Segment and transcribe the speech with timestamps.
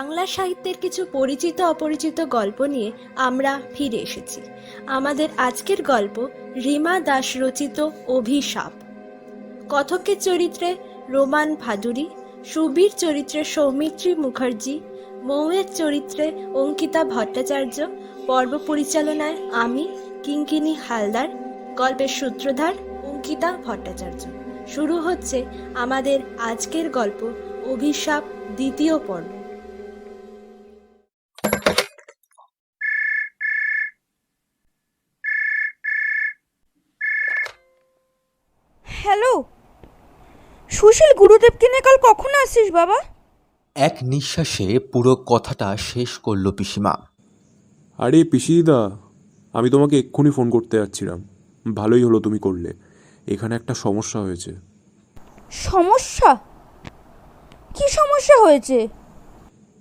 [0.00, 4.40] বাংলা সাহিত্যের কিছু পরিচিত অপরিচিত গল্প নিয়ে আমরা ফিরে এসেছি।
[4.86, 6.28] আমাদের আজকের গল্প
[6.64, 8.72] রিমা দাস রচিত অভিশাপ।
[9.68, 10.76] কথকের চরিত্রে
[11.08, 12.06] রোমান ভাদুরী,
[12.44, 14.80] সুবীর চরিত্রে সৌমিত্রী মুখার্জি,
[15.22, 17.86] মৌয়ের চরিত্রে অঙ্কিতা ভট্টাচার্য,
[18.26, 19.88] পর্ব পরিচালনায় আমি
[20.22, 21.28] কিঙ্কিনী হালদার,
[21.76, 24.22] গল্পের সূত্রধার অঙ্কিতা ভট্টাচার্য।
[24.68, 25.44] শুরু হচ্ছে
[25.74, 27.32] আমাদের আজকের গল্প
[27.64, 28.22] অভিশাপ
[28.56, 29.39] দ্বিতীয় পর্ব।
[39.20, 39.44] হ্যালো
[40.70, 42.98] সুশীল গুরুদেবকে নিয়ে কাল কখন আসছিস বাবা?
[43.74, 46.94] এক নিঃশ্বাসে পুরো কথাটা শেষ করল পিসিমা।
[47.98, 48.80] আরে পিসিদা
[49.52, 51.28] আমি তোমাকে এক্ষুনি ফোন করতে যাচ্ছিলাম।
[51.74, 52.74] ভালোই হলো তুমি করলে।
[53.26, 54.52] এখানে একটা সমস্যা হয়েছে।
[55.50, 56.34] সমস্যা?
[57.76, 58.88] কি সমস্যা হয়েছে?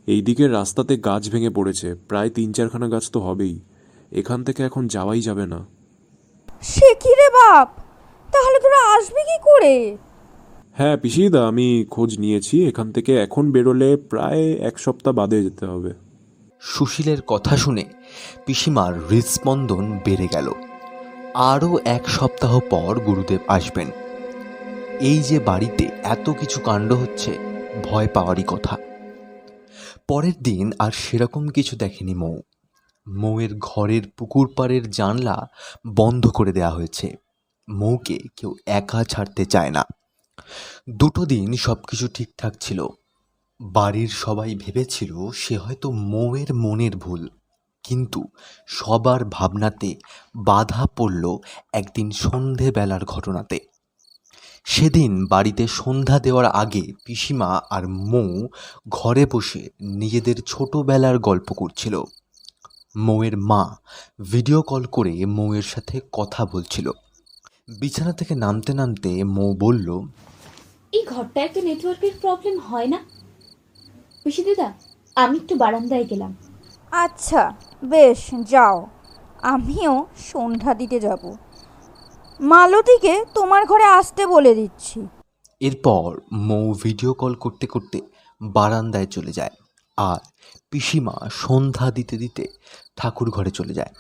[0.08, 3.60] এই দিকের রাস্তাতে গাছ ভেঙে পড়েছে। প্রায় তিন চারখানা গাছ তো হবেই।
[4.12, 5.60] এখান থেকে এখন যাওয়াই যাবে না।
[6.62, 7.70] সে কি রে বাপ?
[8.32, 9.98] তাহলে তোরা আসবি কি করে?
[10.78, 15.92] হ্যাঁ পিসিদা আমি খোঁজ নিয়েছি। এখান থেকে এখন বেরোলে প্রায় এক সপ্তাহ বাদে যেতে হবে।
[16.62, 17.86] সুশীলের কথা শুনে
[18.46, 20.52] পিসিমার হৃদস্পন্দন বেড়ে গেল।
[21.34, 23.88] আরও এক সপ্তাহ পর গুরুদেব আসবেন।
[25.00, 27.38] এই যে বাড়িতে এত কিছু কাণ্ড হচ্ছে
[27.84, 28.78] ভয় পাওয়ারই কথা।
[30.08, 32.36] পরের দিন আর সেরকম কিছু দেখেনি মৌ।
[33.08, 35.48] মৌয়ের ঘরের পুকুর পাড়ের জানলা
[35.96, 37.29] বন্ধ করে দেওয়া হয়েছে।
[37.70, 39.86] মৌকে কেউ একা ছাড়তে চায় না।
[40.90, 42.88] দুটো দিন সব কিছু ঠিকঠাক ছিল।
[43.62, 47.30] বাড়ির সবাই ভেবেছিল সে হয়তো মৌয়ের মনের ভুল।
[47.84, 48.24] কিন্তু
[48.68, 49.96] সবার ভাবনাতে
[50.36, 51.38] বাধা পড়ল
[51.74, 53.60] একদিন সন্ধেবেলার ঘটনাতে।
[54.66, 58.48] সেদিন বাড়িতে সন্ধ্যা দেওয়ার আগে পিসিমা আর মৌ
[58.90, 62.04] ঘরে বসে নিজেদের ছোটবেলার গল্প করছিল।
[62.96, 63.76] মৌয়ের মা
[64.32, 66.92] ভিডিও কল করে মৌয়ের সাথে কথা বলছিল।
[67.70, 69.88] বিছানা থেকে নামতে নামতে মৌ বলল
[70.94, 73.00] এই ঘরটায় তো নেটওয়ার্কের প্রবলেম হয় না?
[74.24, 74.68] পিসি দিদা
[75.18, 76.32] আমি একটু বারান্দায় গেলাম।
[76.92, 77.42] আচ্ছা
[77.84, 78.22] বেশ
[78.54, 78.78] যাও।
[79.54, 79.94] আমিও
[80.32, 81.24] সন্ধ্যা দিতে যাব।
[82.40, 85.00] মালতীকে তোমার ঘরে আসতে বলে দিচ্ছি।
[85.62, 86.08] এরপর
[86.48, 87.98] মৌ ভিডিও কল করতে করতে
[88.42, 89.56] বারান্দায় চলে যায়
[89.98, 90.22] আর
[90.72, 92.44] পিসিমা সন্ধ্যা দিতে দিতে
[92.98, 93.94] ঠাকুর ঘরে চলে যায়।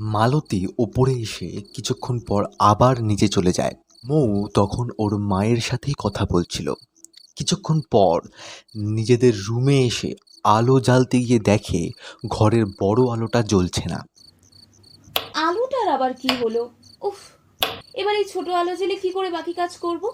[0.00, 3.74] মালতী ওপরে এসে কিছুক্ষণ পর আবার নিচে চলে যায়।
[4.04, 6.74] মৌ তখন ওর মায়ের সাথেই কথা বলছিল।
[7.36, 8.20] কিছুক্ষণ পর
[8.74, 11.90] নিজেদের রুমে এসে আলো জ্বালতে গিয়ে দেখে
[12.28, 14.06] ঘরের বড় আলোটা জ্বলছে না।
[15.34, 16.70] আলোটার আবার কি হলো?
[17.02, 17.16] উফ
[17.94, 20.10] এবার এই ছোট আলো জেলে কি করে বাকি কাজ করব?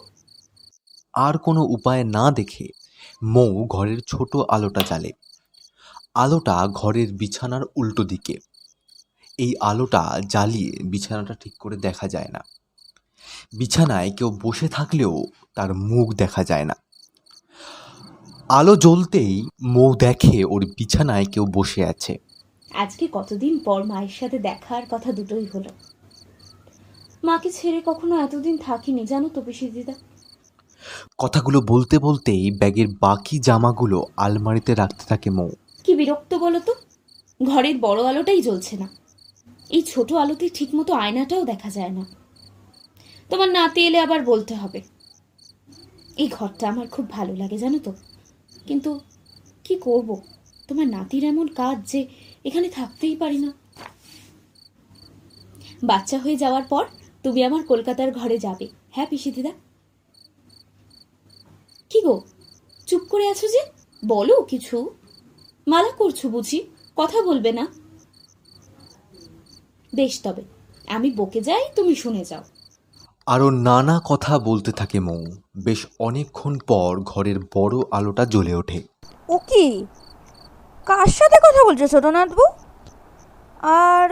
[1.15, 2.69] আর কোনো উপায় না দেখে
[3.23, 5.13] মৌ ঘরের ছোট আলোটা জ্বালে।
[6.15, 8.39] আলোটা ঘরের বিছানার উল্টো দিকে
[9.39, 12.41] এই আলোটা জ্বালিয়ে বিছানাটা ঠিক করে দেখা যায় না।
[13.55, 15.25] বিছানায় কেউ বসে থাকলেও
[15.55, 16.75] তার মুখ দেখা যায় না।
[18.51, 22.19] আলো জ্বলতেই মৌ দেখে ওর বিছানায় কেউ বসে আছে।
[22.75, 25.71] আজকে কতদিন পর মায়ের সাথে দেখার কথা দুটোই হলো।
[27.23, 29.95] মাকে ছেড়ে কখনো এতদিন থাকিনি জানো তো পিসি দিদা।
[31.19, 35.51] কথাগুলো বলতে বলতেই ব্যাগের বাকি জামাগুলো আলমারিতে রাখতে থাকে মৌ।
[35.85, 36.73] কি বিরক্ত বলো তো?
[37.41, 38.89] ঘরের বড় আলোটাই জ্বলছে না।
[39.71, 42.05] এই ছোট আলোতে ঠিকমতো আয়নাটাও দেখা যায় না।
[43.31, 44.81] তোমার নাতি এলে আবার বলতে হবে।
[46.17, 47.95] এই ঘরটা আমার খুব ভালো লাগে, জানো তো।
[48.67, 49.01] কিন্তু
[49.65, 50.21] কি করব?
[50.69, 52.07] তোমার নাতির এমন কাজ যে
[52.45, 53.53] এখানে থাকতেই পারি না।
[55.85, 56.85] বাচ্চা হয়ে যাওয়ার পর
[57.25, 59.51] তুমি আমার কলকাতার ঘরে যাবে হ্যাঁ পিসি দিদা?
[61.91, 62.23] কি গো,
[62.87, 63.59] চুপ করে আছো যে?
[64.05, 64.91] বলো কিছু।
[65.67, 66.67] মালা করছ বুঝি,
[66.97, 67.67] কথা বলবে না?
[69.97, 70.43] বেশ তবে
[70.87, 72.45] আমি বকে যাই তুমি শুনে যাও।
[73.27, 75.25] আরও নানা কথা বলতে থাকে মৌ।
[75.65, 78.83] বেশ অনেকক্ষণ পর ঘরের বড় আলোটা জ্বলে ওঠে।
[79.29, 79.87] ও কি?
[80.87, 82.45] কার সাথে কথা বলছো ছোটনাথবু
[83.63, 84.09] আর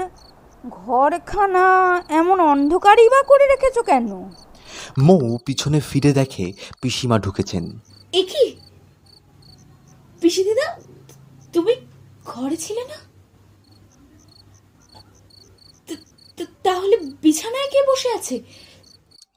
[0.71, 1.67] ঘরখানা
[2.09, 4.07] এমন অন্ধকারই বা করে রেখেছো কেন?
[4.99, 7.65] মৌ পিছনে ফিরে দেখে পিসিমা ঢুকেছেন।
[8.13, 8.45] এ কি?
[10.21, 10.67] পিসি দিদা
[11.53, 11.75] তুমি
[12.25, 12.99] ঘরে ছিলে না
[14.93, 15.01] তা-
[15.89, 16.05] তা-
[16.63, 18.41] তাহলে বিছানায় কে বসে আছে?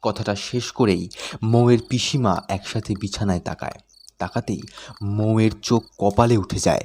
[0.01, 1.09] কথাটা শেষ করেই
[1.43, 3.79] মৌয়ের পিসিমা একসাথে বিছানায় তাকায়।
[4.17, 4.61] তাকাতেই
[5.03, 6.81] মৌয়ের চোখ কপালে উঠে যায়।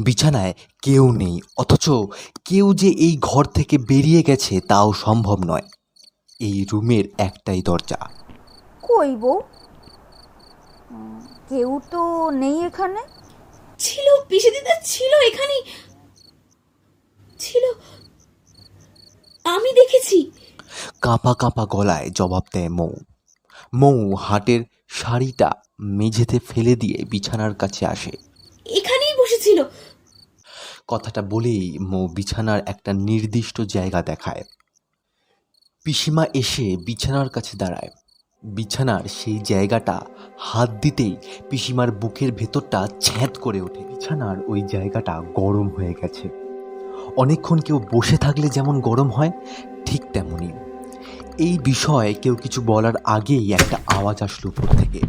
[0.00, 1.90] বিছানায় কেউ নেই অথচ
[2.44, 5.62] কেউ যে এই ঘর থেকে বেরিয়ে গেছে তাও সম্ভব নয়।
[6.40, 8.08] এই রুমের একটাই দরজা।
[8.82, 9.40] কই বউ?
[11.48, 13.00] কেউ তো নেই এখানে?
[13.78, 15.62] ছিল পিসি দিদা ছিল এখানেই।
[17.38, 17.62] ছিল
[19.44, 20.30] আমি দেখেছি।
[21.00, 22.90] কাঁপা কাঁপা গলায় জবাব দেয় মৌ।
[23.74, 28.10] মৌ হাটের শাড়িটা মেঝেতে ফেলে দিয়ে বিছানার কাছে আসে।
[28.66, 29.64] এখানেই বসেছিল।
[30.88, 34.42] কথাটা বলেই মৌ বিছানার একটা নির্দিষ্ট জায়গা দেখায়।
[35.84, 37.88] পিসিমা এসে বিছানার কাছে দাঁড়ায়।
[38.42, 40.00] বিছানার সেই জায়গাটা
[40.38, 41.16] হাত দিতেই
[41.50, 46.39] পিসিমার বুকের ভেতরটা ছ্যাঁত করে ওঠে। বিছানার ওই জায়গাটা গরম হয়ে গেছে।
[47.16, 49.30] অনেকক্ষণ কেউ বসে থাকলে যেমন গরম হয়,
[49.86, 50.52] ঠিক তেমনই।
[51.38, 55.00] এই বিষয়ে কেউ কিছু বলার আগেই একটা আওয়াজ আসলো উপর থেকে।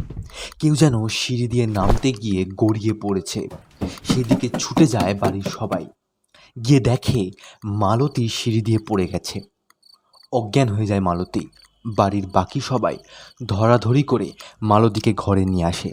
[0.58, 3.48] কেউ যেন সিঁড়ি দিয়ে নামতে গিয়ে গড়িয়ে পড়েছে।
[4.04, 5.86] সেদিকে ছুটে যায় বাড়ির সবাই।
[6.68, 7.30] গিয়ে দেখে
[7.64, 9.40] মালতী সিঁড়ি দিয়ে পড়ে গেছে।
[10.32, 11.46] অজ্ঞান হয়ে যায় মালতী।
[11.96, 12.98] বাড়ির বাকি সবাই
[13.46, 14.32] ধরাধরি করে
[14.62, 15.92] মালতীকে ঘরে নিয়ে আসে।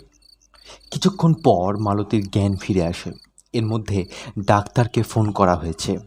[0.91, 4.05] কিছুক্ষণ পর মালতীর জ্ঞান ফিরে আসে। এর মধ্যে
[4.45, 5.97] ডাক্তারকে ফোন করা হয়েছে।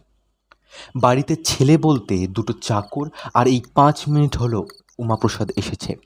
[0.96, 4.66] বাড়িতে ছেলে বলতে দুটো চাকর আর এই পাঁচ মিনিট হলো
[4.98, 5.96] উমাপ্রসাদ এসেছে।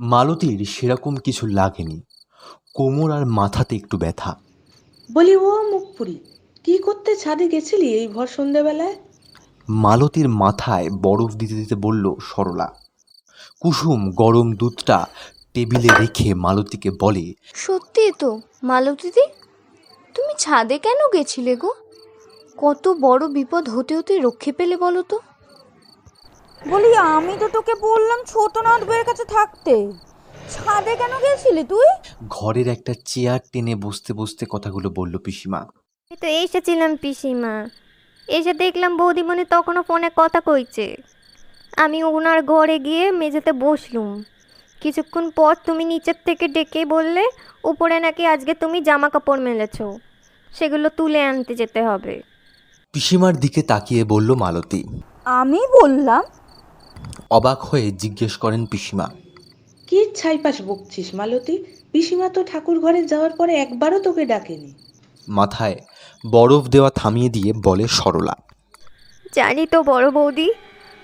[0.00, 2.02] মালতীর সেরকম কিছু লাগেনি।
[2.74, 4.36] কোমর আর মাথাতে একটু ব্যথা।
[5.12, 6.16] বলি ও মুখপুরি
[6.64, 8.96] কি করতে ছাদে গেছিলি এই ভর সন্ধ্যেবেলায়
[9.68, 12.68] মালতীর মাথায় বরফ দিতে দিতে বলল সরলা
[13.60, 15.06] কুসুম গরম দুধটা
[15.54, 19.20] টেবিলে রেখে মালতীকে বলে সত্যি তো মালতীদি
[20.18, 21.70] তুমি ছাদে কেন গেছিলে গো?
[22.58, 25.16] কত বড় বিপদ হতে হতে রক্ষে পেলে বলো তো।
[26.62, 29.74] বলি আমি তো তোকে বললাম ছোট নাথ বইয়ের কাছে থাকতে।
[30.54, 31.88] ছাদে কেন গেছিলি তুই?
[32.28, 35.60] ঘরের একটা চেয়ার টেনে বসতে বসতে কথাগুলো বলল পিসিমা।
[36.10, 37.54] এই তো এসেছিলাম পিসিমা।
[38.28, 40.96] এসে দেখলাম বৌদিমণি তখনও ফোনে কথা কইছে।
[41.76, 44.08] আমি ওনার ঘরে গিয়ে মেঝেতে বসলুম।
[44.82, 47.24] কিছুক্ষণ পর তুমি নিচের থেকে ডেকে বললে
[47.64, 49.86] উপরে নাকি আজকে তুমি জামা কাপড় মেলেছো?
[50.54, 52.22] সেগুলো তুলে আনতে যেতে হবে।
[52.92, 54.84] পিসিমার দিকে তাকিয়ে বলল মালতী।
[55.24, 56.24] আমি বললাম
[57.30, 59.10] অবাক হয়ে জিজ্ঞেস করেন পিসিমা।
[59.86, 61.64] কি ছাইপাশ বকছিস মালতী?
[61.92, 64.74] পিসিমা তো ঠাকুর ঘরে যাওয়ার পরে একবারও তোকে ডাকেনি।
[65.28, 65.76] মাথায়
[66.30, 68.36] বরফ দেওয়া থামিয়ে দিয়ে বলে সরলা।
[69.34, 70.52] জানি তো বড় বৌদি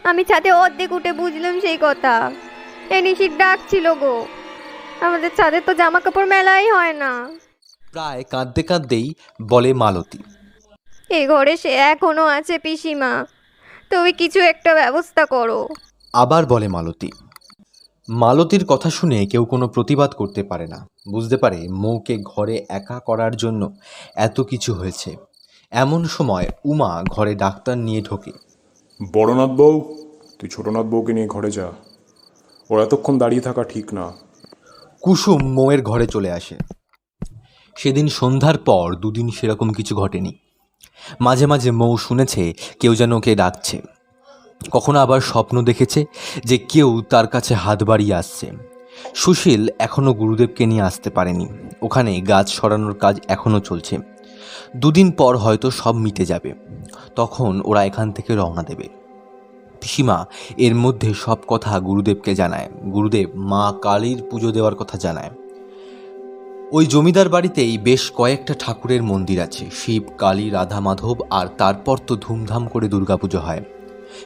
[0.05, 2.33] আমি ছাদে অর্ধেক উঠে বুঝলাম সেই কথা।
[2.91, 4.27] এনিশির ডাক ছিল গো।
[5.01, 7.29] আমাদের ছাদে তো জামা কাপড় মেলাই হয় না।
[7.95, 9.15] প্রায় কাঁদতে কাঁদতেই
[9.49, 10.19] বলে মালতী।
[11.11, 13.25] এ ঘরে সে এখনও আছে পিসিমা।
[13.91, 15.69] তুমি কিছু একটা ব্যবস্থা করো।
[16.13, 17.11] আবার বলে মালতী।
[18.09, 23.37] মালতীর কথা শুনে কেউ কোনো প্রতিবাদ করতে পারে না। বুঝতে পারে মৌকে ঘরে একা করার
[23.37, 23.75] জন্য
[24.17, 25.17] এত কিছু হয়েছে।
[25.71, 28.33] এমন সময় উমা ঘরে ডাক্তার নিয়ে ঢোকে।
[29.13, 29.81] বড়নাথ বউ
[30.39, 31.73] তুই ছোটনাথ বউকে নিয়ে ঘরে যা।
[32.71, 34.13] ওর এতক্ষণ দাঁড়িয়ে থাকা ঠিক না।
[35.01, 36.59] কুসুম মৌয়ের ঘরে চলে আসে।
[37.77, 40.33] সেদিন সন্ধ্যার পর দুদিন সেরকম কিছু ঘটেনি।
[41.21, 43.83] মাঝে মাঝে মৌ শুনেছে, কেউ যেন ওকে ডাকছে।
[44.71, 46.05] কখনো আবার স্বপ্ন দেখেছে
[46.45, 48.51] যে কেউ তার কাছে হাত বাড়িয়ে আসছে।
[49.15, 51.47] সুশীল এখনও গুরুদেবকে নিয়ে আসতে পারেনি।
[51.83, 53.99] ওখানে গাছ সরানোর কাজ এখনও চলছে।
[54.77, 56.55] দুদিন পর হয়তো সব মিটে যাবে।
[57.17, 58.89] তখন ওরা এখান থেকে রওনা দেবে।
[59.81, 60.27] পিসিমা
[60.57, 65.31] এর মধ্যে সব কথা গুরুদেবকে জানায়। গুরুদেব মা কালীর পুজো দেওয়ার কথা জানায়।
[66.75, 72.17] ওই জমিদার বাড়িতেই বেশ কয়েকটা ঠাকুরের মন্দির আছে। শিব, কালী, রাধা মাধব আর তারপর তো
[72.17, 73.65] ধুমধাম করে দুর্গাপুজো হয়।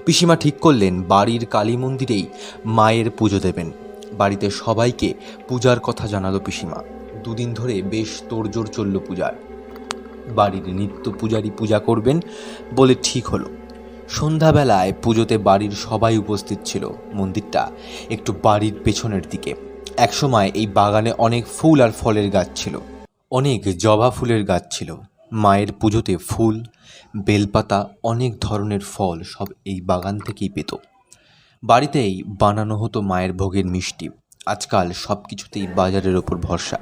[0.07, 2.26] পিসিমা ঠিক করলেন, বাড়ির কালী মন্দিরেই
[2.64, 3.73] মায়ের পুজো দেবেন।
[4.12, 5.14] বাড়িতে সবাইকে
[5.49, 6.83] পূজার কথা জানালো পিসিমা।
[7.25, 9.33] দুদিন ধরে বেশ তোড়জোড় চলল পূজার।
[10.35, 12.21] বাড়ির নিত্য পূজারী পূজা করবেন
[12.76, 13.50] বলে ঠিক হলো।
[14.09, 17.71] সন্ধ্যাবেলায় পুজোতে বাড়ির সবাই উপস্থিত ছিল। মন্দিরটা
[18.11, 19.67] একটু বাড়ির পেছনের দিকে।
[19.99, 22.75] একসময় এই বাগানে অনেক ফুল আর ফলের গাছ ছিল।
[23.33, 24.90] অনেক জবা ফুলের গাছ ছিল।
[25.33, 26.57] মায়ের পুজোতে ফুল,
[27.17, 30.71] বেলপাতা, অনেক ধরনের ফল সব এই বাগান থেকেই পেত।
[31.62, 34.09] বাড়িতেই বানানো হতো মায়ের ভোগের মিষ্টি।
[34.47, 36.78] আজকাল সব কিছুতেই বাজারের ওপর ভরসা।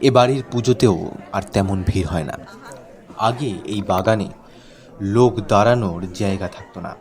[0.00, 2.36] এ বাড়ির পুজোতেও আর তেমন ভিড় হয় না।
[3.18, 4.28] আগে এই বাগানে
[5.00, 6.92] লোক দাঁড়ানোর জায়গা থাকতো না।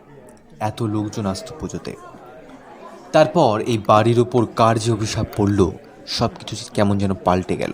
[0.59, 1.93] এত লোকজন আসতো পুজোতে।
[3.15, 5.71] তারপর এই বাড়ির ওপর কার যে অভিশাপ পড়ল
[6.07, 7.73] সব কিছু কেমন যেন পাল্টে গেল।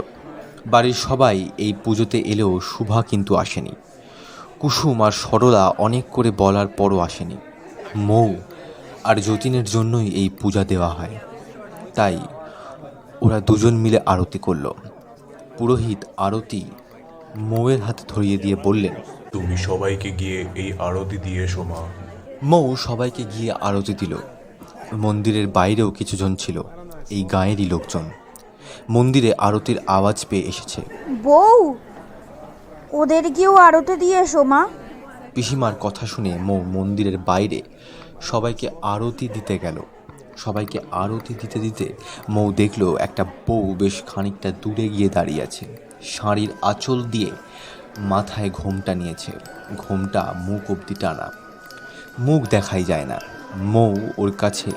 [0.65, 3.71] বাড়ির সবাই এই পুজোতে এলেও শুভা কিন্তু আসেনি।
[4.59, 7.37] কুসুম আর সরলা অনেক করে বলার পরও আসেনি।
[7.95, 8.35] মৌ
[9.03, 11.15] আর যতীনের জন্যই এই পূজা দেওয়া হয়।
[11.95, 12.19] তাই
[13.21, 14.73] ওরা দুজন মিলে আরতি করল।
[15.57, 16.63] পুরোহিত আরতি
[17.35, 18.93] মৌয়ের হাতে ধরিয়ে দিয়ে বললেন
[19.31, 21.81] তুমি সবাইকে গিয়ে এই আরতি দিয়ে এসো মা।
[22.43, 24.15] মৌ সবাইকে গিয়ে আরতি দিল।
[24.93, 26.61] মন্দিরের বাইরেও কিছুজন ছিল
[27.09, 28.03] এই গাঁয়েরই লোকজন।
[28.89, 30.81] মন্দিরে আরতির আওয়াজ পেয়ে এসেছে।
[31.23, 31.75] বউ
[32.91, 34.67] ওদের গিয়েও আড়তে দিয়ে এসো মা।
[35.33, 37.61] পিসিমার কথা শুনে মৌ মন্দিরের বাইরে
[38.21, 39.81] সবাইকে আরতি দিতে গেল।
[40.37, 41.93] সবাইকে আরতি দিতে দিতে
[42.29, 47.31] মৌ দেখল একটা বউ বেশ খানিকটা দূরে গিয়ে দাঁড়িয়ে আছে। শাড়ির আঁচল দিয়ে
[47.97, 49.31] মাথায় ঘোমটা নিয়েছে।
[49.77, 51.31] ঘোমটা মুখ অবধি টানা।
[52.19, 53.19] মুখ দেখাই যায় না।
[53.57, 54.71] মৌ ওর কাছে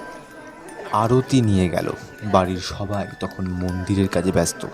[0.92, 1.92] আরতি নিয়ে গেল।
[2.24, 4.66] বাড়ির সবাই তখন মন্দিরের কাজে ব্যস্ত।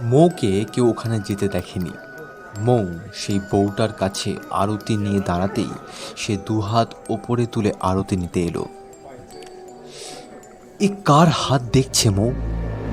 [0.00, 1.90] মৌকে কেউ ওখানে যেতে দেখেনি।
[2.58, 5.68] মৌ সেই বউটার কাছে আরতি নিয়ে দাঁড়াতেই
[6.16, 8.64] সে দুহাত ওপরে তুলে আরতি নিতে এলো।
[10.80, 12.30] এ কার হাত দেখছে মৌ?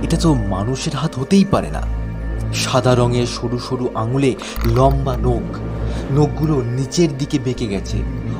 [0.03, 2.02] এটা তো মানুষের হাত হতেই পারে না।
[2.53, 5.57] সাদা রঙের সরু সরু আঙুলে লম্বা নখ।
[6.11, 7.97] নখগুলো নিচের দিকে বেঁকে গেছে।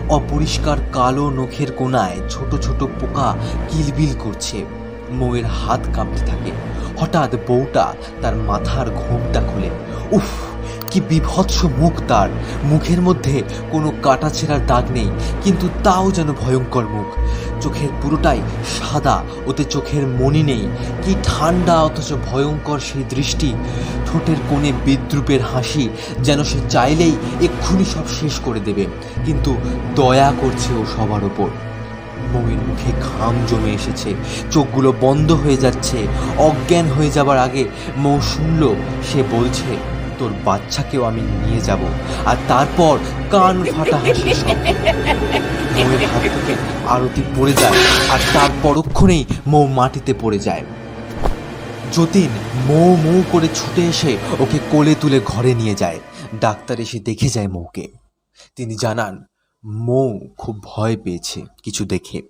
[0.10, 3.36] অপরিষ্কার কালো নখের কোনায় ছোট ছোট পোকা
[3.70, 4.66] কিলবিল করছে।
[5.12, 6.52] মৌয়ের হাত কাঁপতে থাকে।
[6.98, 9.70] হঠাৎ বউটা তার মাথার ঘোমটা খোলে।
[10.12, 10.30] উফ,
[10.92, 12.30] কি বিভৎস মুখ তার।
[12.64, 15.10] মুখের মধ্যে কোনো কাটা ছেঁড়ার দাগ নেই,
[15.44, 17.20] কিন্তু তাও যেন ভয়ঙ্কর মুখ।
[17.64, 18.40] চোখের পুরোটাই
[18.78, 19.16] সাদা,
[19.46, 20.64] ওতে চোখের মনি নেই।
[21.04, 23.50] কি ঠান্ডা, অথচ ভয়ঙ্কর সেই দৃষ্টি।
[24.08, 25.86] ঠোঁটের কোণে বিদ্রুপের হাসি,
[26.20, 28.86] যেন সে চাইলেই এক্ষুনি সব শেষ করে দেবে।
[29.26, 29.52] কিন্তু
[29.96, 31.50] দয়া করছে ও সবার ওপর।
[32.34, 34.10] মৌয়ের মুখে ঘাম জমে এসেছে,
[34.52, 35.98] চোখগুলো বন্ধ হয়ে যাচ্ছে,
[36.38, 37.64] অজ্ঞান হয়ে যাবার আগে
[37.98, 38.64] মৌ শুনল,
[39.10, 39.72] সে বলছে
[40.20, 41.80] তোর বাচ্চাকেও আমি নিয়ে যাব।
[42.26, 42.98] আর তারপর
[43.32, 44.34] কান ফাটা হাসি
[45.76, 46.54] মৌয়ের হাত থেকে
[46.88, 47.78] আরতি পড়ে যায়
[48.10, 50.64] আর তার পরক্ষণেই মৌ মাটিতে পড়ে যায়।
[51.94, 52.30] যতীন
[52.68, 56.00] মৌ মৌ করে ছুটে এসে ওকে কোলে তুলে ঘরে নিয়ে যায়।
[56.40, 57.88] ডাক্তার এসে দেখে যায় মৌকে।
[58.56, 59.26] তিনি জানান,
[59.66, 62.22] মৌ খুব ভয় পেয়েছে কিছু দেখে।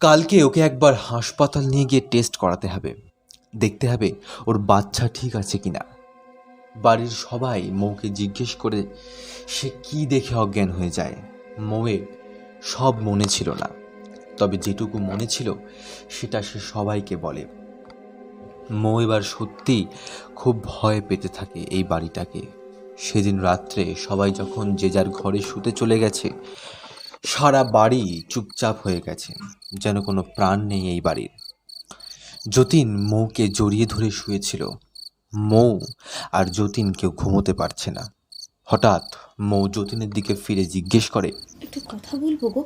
[0.00, 2.94] কালকে ওকে একবার হাসপাতাল নিয়ে গিয়ে টেস্ট করাতে হবে।
[3.56, 4.12] দেখতে হবে
[4.46, 5.95] ওর বাচ্চা ঠিক আছে কিনা।
[6.82, 8.86] বাড়ির সবাই মৌকে জিজ্ঞেস করে,
[9.48, 11.14] সে কি দেখে অজ্ঞান হয়ে যায়?
[11.58, 12.06] মৌয়ের
[12.62, 13.68] সব মনে ছিল না।
[14.36, 15.54] তবে যেটুকু মনে ছিল,
[16.10, 17.44] সেটা সে সবাইকে বলে।
[18.70, 19.86] মৌ এবার সত্যি
[20.36, 22.42] খুব ভয় পেতে থাকে এই বাড়িটাকে।
[22.98, 26.30] সেদিন রাত্রে সবাই যখন যে যার ঘরে শুতে চলে গেছে,
[27.24, 29.34] সারা বাড়ি চুপচাপ হয়ে গেছে,
[29.72, 31.28] যেন কোনো প্রাণ নেই এই বাড়ির।
[32.48, 34.70] যতীন মৌকে জড়িয়ে ধরে শুয়েছিল।
[35.36, 35.80] মৌ
[36.32, 38.12] আর যতীন কেউ ঘুমোতে পারছে না।
[38.64, 39.02] হঠাৎ
[39.40, 42.64] মৌ যতীনের দিকে ফিরে জিজ্ঞেস করে একটু কথা বলব গো?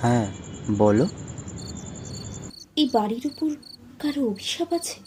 [0.00, 0.26] হ্যাঁ
[0.78, 1.06] বলো।
[2.76, 3.50] এই বাড়ির উপর
[4.00, 5.00] কারও অভিশাপ আছে?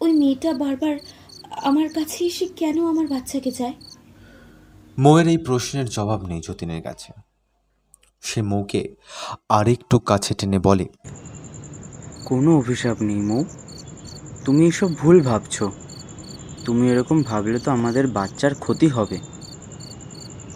[0.00, 0.96] ওই মেয়েটা বারবার
[1.62, 3.72] আমার কাছে এসে কেন আমার বাচ্চাকে চায়
[4.98, 7.12] মৌয়ের এই প্রশ্নের জবাব নেই যতীনের কাছে।
[8.20, 8.96] সে মৌকে
[9.48, 10.86] আরেকটু কাছে টেনে বলে
[12.32, 13.44] কোনো অভিশাপ নেই, মৌ।
[14.44, 15.62] তুমি এসব ভুল ভাবছ।
[16.64, 19.18] তুমি এরকম ভাবলে তো আমাদের বাচ্চার ক্ষতি হবে।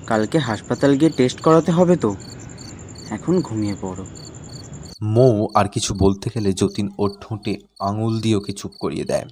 [0.07, 2.15] কালকে হাসপাতাল গিয়ে টেস্ট করাতে হবে তো।
[3.11, 4.07] এখন ঘুমিয়ে পড়ো।
[5.03, 9.25] মৌ আর কিছু বলতে গেলে যতীন ওর ঠোঁটে আঙুল দিয়ে ওকে চুপ করিয়ে দেয়।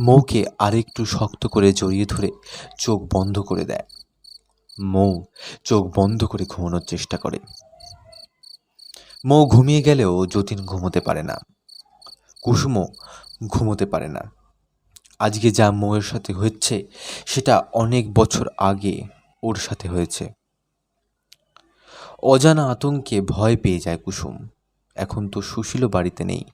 [0.00, 2.30] মৌকে আরেকটু শক্ত করে জড়িয়ে ধরে
[2.78, 3.84] চোখ বন্ধ করে দেয়।
[4.80, 5.22] মৌ
[5.64, 7.38] চোখ বন্ধ করে ঘুমানোর চেষ্টা করে।
[9.26, 11.38] মৌ ঘুমিয়ে গেলেও যতীন ঘুমোতে পারে না।
[12.42, 12.86] কুসুমও
[13.46, 14.32] ঘুমোতে পারে না।
[15.18, 16.86] আজকে যা মৌয়ের সাথে হচ্ছে
[17.26, 19.02] সেটা অনেক বছর আগে
[19.42, 20.32] ওর সাথে হয়েছে।
[22.22, 24.48] অজানা আতঙ্কে ভয় পেয়ে যায় কুসুম।
[24.94, 26.44] এখন তো সুশীলও বাড়িতে নেই।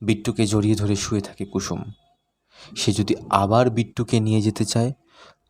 [0.00, 1.82] বিট্টুকে জড়িয়ে ধরে শুয়ে থাকে কুসুম।
[2.76, 4.92] সে যদি আবার বিট্টুকে নিয়ে যেতে চায়,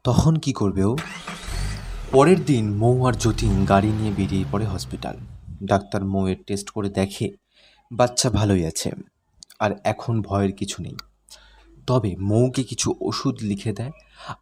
[0.05, 0.97] তখন কি করবে ও?
[2.13, 5.17] পরের দিন মৌ আর যতীন গাড়ি নিয়ে বেরিয়ে পড়ে হসপিটাল।
[5.61, 7.27] ডাক্তার মৌয়ের টেস্ট করে দেখে
[7.91, 8.89] বাচ্চা ভালোই আছে,
[9.61, 10.97] আর এখন ভয়ের কিছু নেই।
[11.89, 13.93] তবে মৌকে কিছু ওষুধ লিখে দেয়,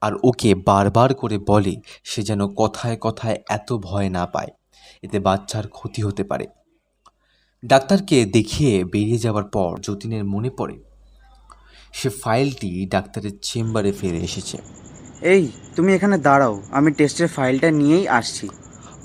[0.01, 1.75] আর ওকে বারবার করে বলে
[2.11, 4.51] সে যেন কথায় কথায় এত ভয় না পায়।
[5.03, 6.47] এতে বাচ্চার ক্ষতি হতে পারে।
[7.63, 10.77] ডাক্তারকে দেখিয়ে বেরিয়ে যাওয়ার পর যতীনের মনে পড়ে,
[11.99, 14.57] সে ফাইলটি ডাক্তারের চেম্বারে ফিরে এসেছে।
[15.35, 15.45] এই,
[15.77, 18.47] তুমি এখানে দাঁড়াও, আমি টেস্টের ফাইলটা নিয়েই আসছি।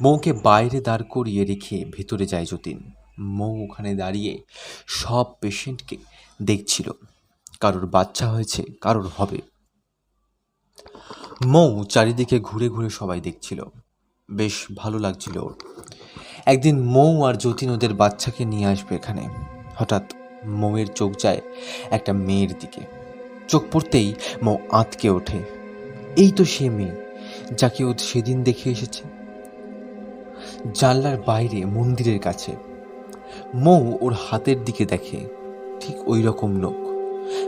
[0.04, 4.44] মৌকে বাইরে দাঁড় করিয়ে রেখে ভেতরে যায় যতীন। মৌ ওখানে দাঁড়িয়ে
[4.88, 5.98] সব পেশেন্টকে
[6.42, 6.92] দেখছিল।
[7.60, 9.42] কারোর বাচ্চা হয়েছে, কারোর হবে।
[11.46, 13.64] মৌ চারিদিকে ঘুরে ঘুরে সবাই দেখছিল।
[14.32, 15.56] বেশ ভালো লাগছিল ওর।
[16.46, 19.30] একদিন মৌ আর যতীন ওদের বাচ্চাকে নিয়ে আসবে এখানে।
[19.76, 20.14] হঠাৎ
[20.46, 21.42] মৌয়ের চোখ যায়
[21.92, 22.82] একটা মেয়ের দিকে।
[23.48, 25.40] চোখ পড়তেই মৌ আঁতকে ওঠে।
[26.18, 26.96] এই তো সে মেয়ে,
[27.58, 29.13] যাকে ও সেদিন দেখে এসেছে।
[30.72, 32.52] জানলার বাইরে মন্দিরের কাছে।
[33.56, 35.18] মৌ ওর হাতের দিকে দেখে
[35.80, 36.74] ঠিক ওই রকম লোক।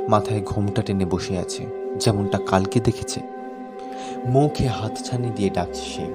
[0.10, 1.66] মাথায় ঘোমটা টেনে বসে আছে
[2.00, 3.20] যেমনটা কালকে দেখেছে।
[4.26, 6.06] মৌকে হাত ছানি দিয়ে ডাকছে সে।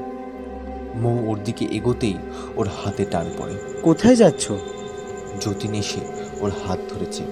[0.95, 2.15] মৌ ওর দিকে এগোতেই
[2.57, 4.53] ওর হাতে টান পড়ে। কোথায় যাচ্ছ?
[5.41, 6.01] যতীন এসে
[6.41, 7.23] ওর হাত ধরেছে।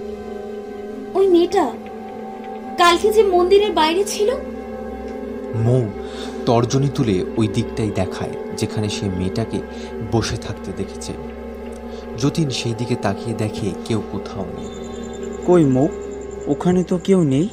[1.15, 1.71] ওই মেয়েটা
[2.79, 4.31] কালকে যে মন্দিরের বাইরে ছিল?
[5.55, 5.81] মৌ
[6.49, 9.61] তর্জনী তুলে ওই দিকটাই দেখায় যেখানে সে মেয়েটাকে
[10.12, 11.12] বসে থাকতে দেখেছে।
[12.19, 14.69] যতীন সেই দিকে তাকিয়ে দেখে কেউ কোথাও নেই।
[15.47, 15.88] কই মৌ?
[16.47, 17.49] ওখানে তো কেউ নেই।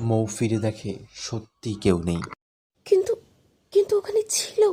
[0.00, 2.20] মৌ ফিরে দেখে সত্যি কেউ নেই।
[2.84, 3.16] কিন্তু
[3.70, 4.72] কিন্তু ওখানে ছিল।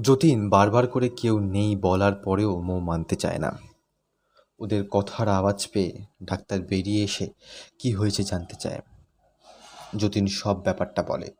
[0.00, 3.58] যতীন বারবার করে কেউ নেই বলার পরেও মৌ মানতে চায় না।
[4.58, 7.28] ওদের কথার আওয়াজ পেয়ে ডাক্তার বেরিয়ে এসে
[7.78, 8.80] কি হয়েছে জানতে চায়।
[9.96, 11.39] যতীন সব ব্যাপারটা বলে।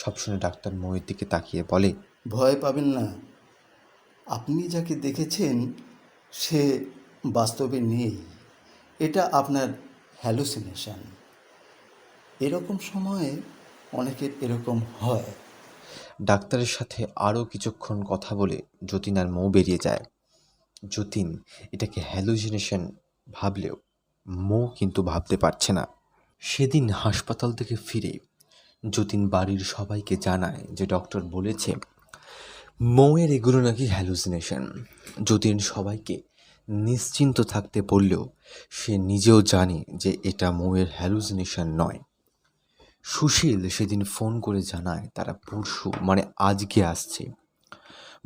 [0.00, 1.90] সব শুনে ডাক্তার মৌয়ের দিকে তাকিয়ে বলে
[2.28, 3.06] ভয় পাবেন না।
[4.26, 5.72] আপনি যাকে দেখেছেন
[6.32, 6.60] সে
[7.26, 8.14] বাস্তবে নেই।
[8.98, 9.68] এটা আপনার
[10.18, 11.00] হ্যালুসিনেশন
[12.40, 13.30] এরকম সময়ে
[13.92, 15.28] অনেকের এরকম হয়।
[16.22, 20.04] ডাক্তারের সাথে আরও কিছুক্ষণ কথা বলে যতীন আর মৌ বেরিয়ে যায়।
[20.88, 21.28] যতীন
[21.72, 22.82] এটাকে হ্যালুজিনেশন
[23.32, 23.76] ভাবলেও
[24.26, 25.84] মৌ কিন্তু ভাবতে পারছে না।
[26.42, 28.12] সেদিন হাসপাতাল থেকে ফিরে
[28.84, 31.74] যতীন বাড়ির সবাইকে জানায় যে ডক্টর বলেছে,
[32.80, 34.62] মৌয়ের এগুলো নাকি হ্যালুসিনেশন
[35.24, 36.22] যতীন সবাইকে
[36.68, 38.28] নিশ্চিন্ত থাকতে বললেও
[38.70, 41.98] সে নিজেও জানে যে এটা মৌয়ের হ্যালুসিনেশন নয়।
[43.04, 47.24] সুশীল সেদিন ফোন করে জানায় তারা পরশু মানে আজকে আসছে।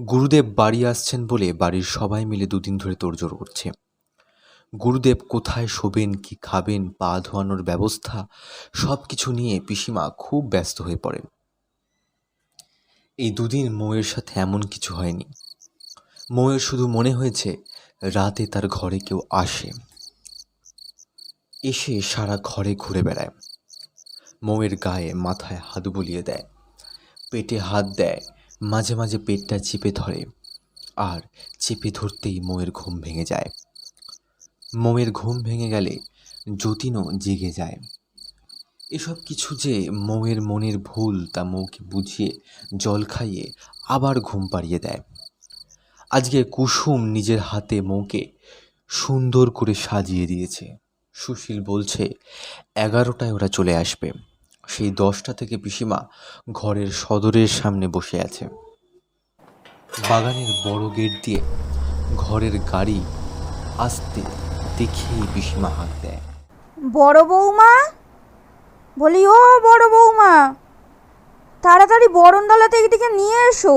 [0.08, 3.70] গুরুদেব বাড়ি আসছেন বলে বাড়ির সবাই মিলে দুদিন ধরে তোড়জোড় করছে।
[4.80, 8.28] গুরুদেব কোথায় শোবেন, কি খাবেন, পা ধোয়ানোর ব্যবস্থা
[8.74, 11.26] সব কিছু নিয়ে পিসিমা খুব ব্যস্ত হয়ে পড়েন।
[13.18, 15.24] এই দুদিন মৌয়ের সাথে এমন কিছু হয়নি।
[16.30, 17.56] মৌয়ের শুধু মনে হয়েছে,
[18.02, 19.70] রাতে তার ঘরে কেউ আসে।
[21.62, 23.30] এসে সারা ঘরে ঘুরে বেড়ায়।
[24.42, 26.44] মৌয়ের গায়ে মাথায় হাত বুলিয়ে দেয়,
[27.30, 28.20] পেটে হাত দেয়,
[28.62, 30.24] মাঝে মাঝে পেটটা চেপে ধরে,
[30.96, 31.20] আর
[31.60, 33.50] চেপে ধরতেই মৌয়ের ঘুম ভেঙে যায়।
[34.74, 35.98] মৌয়ের ঘুম ভেঙে গেলে
[36.56, 37.76] যতীনও জেগে যায়।
[38.90, 42.40] এসব কিছু যে মৌয়ের মনের ভুল তা মৌকে বুঝিয়ে
[42.76, 43.52] জল খাইয়ে
[43.88, 44.98] আবার ঘুম পাড়িয়ে দেয়।
[46.10, 48.32] আজকে কুসুম নিজের হাতে মৌকে
[48.88, 50.76] সুন্দর করে সাজিয়ে দিয়েছে।
[51.12, 52.12] সুশীল বলছে,
[52.74, 54.12] এগারোটায় ওরা চলে আসবে।
[54.68, 56.08] সেই দশটা থেকে পিসিমা
[56.52, 58.48] ঘরের সদরের সামনে বসে আছে।
[60.08, 61.40] বাগানের বড় গেট দিয়ে
[62.16, 63.00] ঘরের গাড়ি
[63.78, 64.22] আসতে
[64.82, 66.20] দেখেই পিসিমা হাঁক দেয়।
[66.78, 67.72] বড় বৌমা?
[68.98, 70.54] বলি ও বড় বৌমা
[71.62, 73.76] তাড়াতাড়ি বরণডালাতে এদিকে নিয়ে এসো।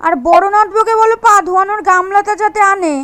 [0.00, 2.94] আর বড় নাটবকে বলো পা ধোয়ানোর গামলাটা যাতে আনে।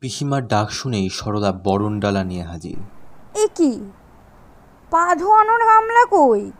[0.00, 2.78] পিসিমার ডাক শুনেই সরলা বরণডালা নিয়ে হাজির।
[3.42, 3.72] এ কি?
[4.90, 6.52] পা ধোয়ানোর গামলা কই?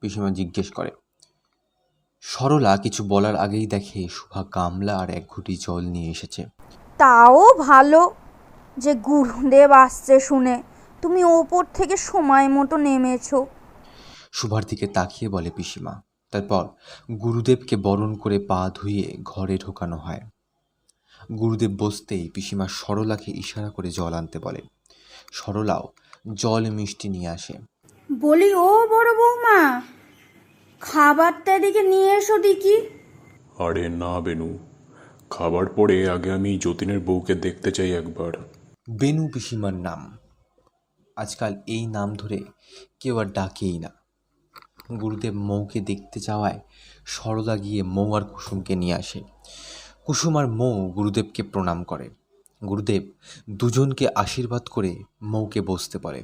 [0.00, 0.90] পিসিমা জিজ্ঞেস করে।
[2.20, 6.42] সরলা কিছু বলার আগেই দেখে শুভা গামলা আর এক ঘুঁটি জল নিয়ে এসেছে।
[6.98, 8.10] তাও ভালো।
[8.84, 10.54] যে গুরুদেব আসছে শুনে
[11.02, 13.38] তুমি ওপর থেকে সময় মতো নেমেছো।
[14.32, 15.94] শুভার দিকে তাকিয়ে বলে পিসিমা
[16.32, 16.64] তারপর
[17.22, 20.22] গুরুদেবকে বরণ করে পা ধুয়ে ঘরে ঢোকানো হয়।
[21.40, 24.62] গুরুদেব বসতেই পিসিমা সরলাকে ইশারা করে জল আনতে বলে
[25.32, 25.84] সরলাও
[26.42, 27.54] জল মিষ্টি নিয়ে আসে।
[28.10, 29.58] বলি ও বড় বৌমা
[30.82, 32.76] খাবারটা এদিকে নিয়ে এসো দেখি।
[33.64, 34.50] আরে না বেনু
[35.30, 38.32] খাবার পরে আগে আমি যতীনের বউকে দেখতে চাই একবার।
[38.90, 40.18] বেনু পিসিমার নাম।
[41.16, 42.38] আজকাল এই নাম ধরে
[43.00, 43.90] কেউ আর ডাকেই না।
[45.00, 46.60] গুরুদেব মৌকে দেখতে যাওয়ায়
[47.04, 49.22] সরলা গিয়ে মৌ আর কুসুমকে নিয়ে আসে।
[50.04, 52.10] কুসুম আর মৌ গুরুদেবকে প্রণাম করে।
[52.68, 53.02] গুরুদেব
[53.50, 56.22] দুজনকে আশীর্বাদ করে মৌকে বসতে পারে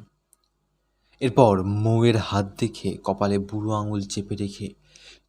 [1.21, 4.75] এরপর মৌয়ের হাত দেখে কপালে বুড়ো আঙুল চেপে রেখে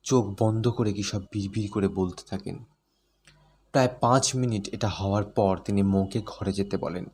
[0.04, 2.63] চোখ বন্ধ করে কী সব বিড়বিড় করে বলতে থাকেন।
[3.71, 7.06] প্রায় পাঁচ মিনিট এটা হওয়ার পর তিনি মৌকে ঘরে যেতে বলেন।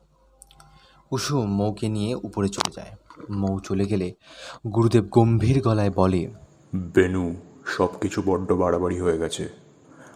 [1.12, 2.90] কুসুম মৌকে নিয়ে উপরে চলে যায়।
[3.30, 4.14] মৌ চলে গেলে
[4.74, 6.28] গুরুদেব গম্ভীর গলায় বলে
[6.74, 9.48] বেনু সব কিছু বড্ড বাড়াবাড়ি হয়ে গেছে।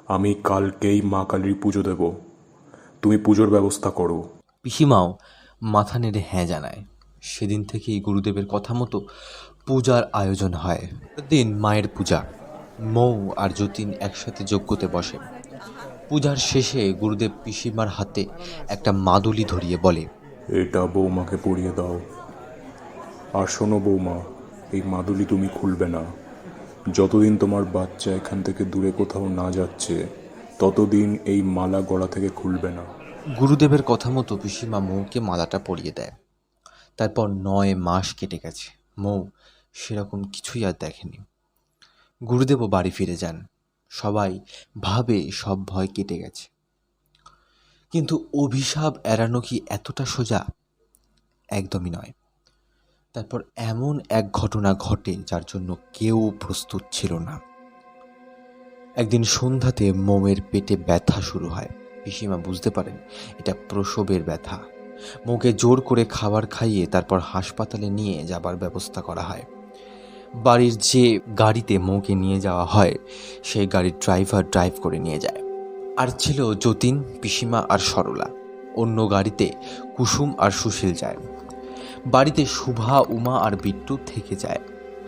[0.09, 2.13] আমি কালকেই মা কালীর পুজো দেব।
[3.03, 4.29] তুমি পুজোর ব্যবস্থা করো।
[4.63, 5.19] পিসিমাও
[5.63, 6.85] মাথা নেড়ে হ্যাঁ জানায়।
[7.23, 9.07] সেদিন থেকেই গুরুদেবের কথা মতো
[9.67, 10.89] পূজার আয়োজন হয়।
[11.29, 12.25] দিন মায়ের পূজা।
[12.81, 15.19] মৌ আর যতীন একসাথে যজ্ঞতে বসে।
[16.09, 18.27] পূজার শেষে গুরুদেব পিসিমার হাতে
[18.69, 20.07] একটা মাদুলি ধরিয়ে বলে
[20.49, 22.01] এটা বৌমাকে পরিয়ে দাও।
[23.33, 24.21] আর শোনো বৌমা,
[24.73, 26.05] এই মাদুলি তুমি খুলবে না।
[26.93, 30.07] যতদিন তোমার বাচ্চা এখান থেকে দূরে কোথাও না যাচ্ছে,
[30.59, 32.85] ততদিন এই মালা গলা থেকে খুলবে না।
[33.41, 36.11] গুরুদেবের কথা মতো পিসিমা মৌকে মালাটা পরিয়ে দেয়।
[36.97, 39.25] তারপর নয় মাস কেটে গেছে। মৌ
[39.73, 41.19] সেরকম কিছুই আর দেখেনি।
[42.27, 43.47] গুরুদেবও বাড়ি ফিরে যান।
[43.89, 44.41] সবাই
[44.81, 46.56] ভাবে সব ভয় কেটে গেছে।
[47.90, 50.44] কিন্তু অভিশাপ এড়ানো কি এতটা সোজা?
[51.49, 52.12] একদমই নয়।
[53.12, 57.40] তারপর এমন এক ঘটনা ঘটে যার জন্য কেউ প্রস্তুত ছিল না।
[58.96, 61.68] একদিন সন্ধ্যাতে মোমের পেটে ব্যথা শুরু হয়।
[62.05, 62.96] পিসিমা বুঝতে পারেন,
[63.38, 64.59] এটা প্রসবের ব্যথা।
[65.27, 69.44] মোকে জোর করে খাবার খাইয়ে তারপর হাসপাতালে নিয়ে যাবার ব্যবস্থা করা হয়।
[70.35, 72.94] বাড়ির যে গাড়িতে মোকে নিয়ে যাওয়া হয়,
[73.44, 75.46] সেই গাড়ির ড্রাইভার ড্রাইভ করে নিয়ে যায়।
[75.97, 78.29] আর ছিল যতীন, পিসিমা আর সরলা।
[78.75, 79.53] অন্য গাড়িতে
[79.97, 81.17] কুসুম আর সুশীল যায়।
[82.07, 84.59] বাড়িতে শুভা, উমা আর বিট্টু থেকে যায়।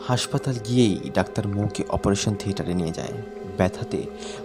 [0.09, 3.13] হাসপাতাল গিয়েই ডাক্তার মৌকে অপারেশন থিয়েটারে নিয়ে যায়।
[3.57, 4.03] ব্যথাতে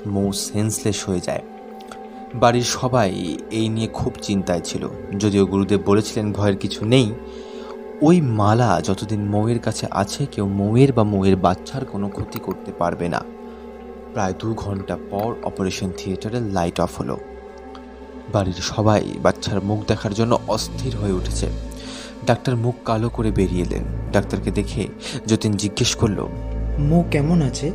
[0.08, 1.42] মৌ সেন্সলেস হয়ে যায়।
[2.36, 4.88] বাড়ির সবাই এই নিয়ে খুব চিন্তায় ছিল।
[5.20, 7.14] যদিও গুরুদেব বলেছিলেন ভয়ের কিছু নেই,
[8.02, 13.10] ওই মালা যতদিন মৌয়ের কাছে আছে, কেউ মৌয়ের বা মৌয়ের বাচ্চার কোনো ক্ষতি করতে পারবে
[13.10, 13.24] না।
[14.14, 17.18] প্রায় দু ঘণ্টা পর অপারেশন থিয়েটারের লাইট অফ হলো।
[18.34, 21.48] বাড়ির সবাই বাচ্চার মুখ দেখার জন্য অস্থির হয়ে উঠেছে।
[22.26, 24.88] ডাক্তার মুখ কালো করে বেরিয়ে এলেন। ডাক্তারকে দেখে
[25.28, 26.28] যতীন জিজ্ঞেস করল
[26.80, 27.72] মৌ কেমন আছে?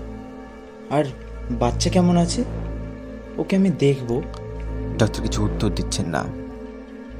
[0.91, 1.05] আর
[1.51, 2.45] বাচ্চা কেমন আছে?
[3.39, 4.23] ওকে আমি দেখব।
[4.99, 6.25] ডাক্তার কিছু উত্তর দিচ্ছেন না।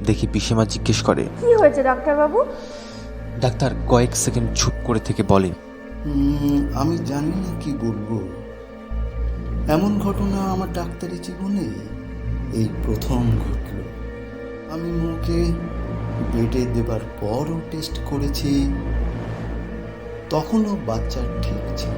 [0.05, 2.39] দেখি পিসেমা জিজ্ঞেস করে কি হয়েছে ডাক্তারবাবু?
[3.41, 5.49] ডাক্তার কয়েক সেকেন্ড চুপ করে থেকে বলে
[6.73, 8.09] আমি জানি না কি বলব।
[9.69, 11.67] এমন ঘটনা আমার ডাক্তারি জীবনে
[12.57, 13.79] এই প্রথম ঘটল।
[14.71, 15.39] আমি মুখে
[16.33, 18.73] বেডে দেবার পরও টেস্ট করেছি।
[20.29, 21.97] তখনও বাচ্চা ঠিক ছিল।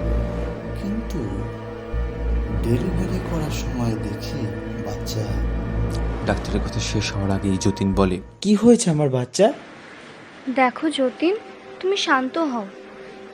[0.82, 1.20] কিন্তু
[2.64, 4.48] ডেলিভারি করার সময় দেখি
[4.86, 5.24] বাচ্চা
[6.26, 9.54] ডাক্তারের কথা শেষ হওয়ার আগেই যতীন বলে কি হয়েছে আমার বাচ্চা?
[10.56, 11.36] দেখো যতীন
[11.80, 12.66] তুমি শান্ত হও।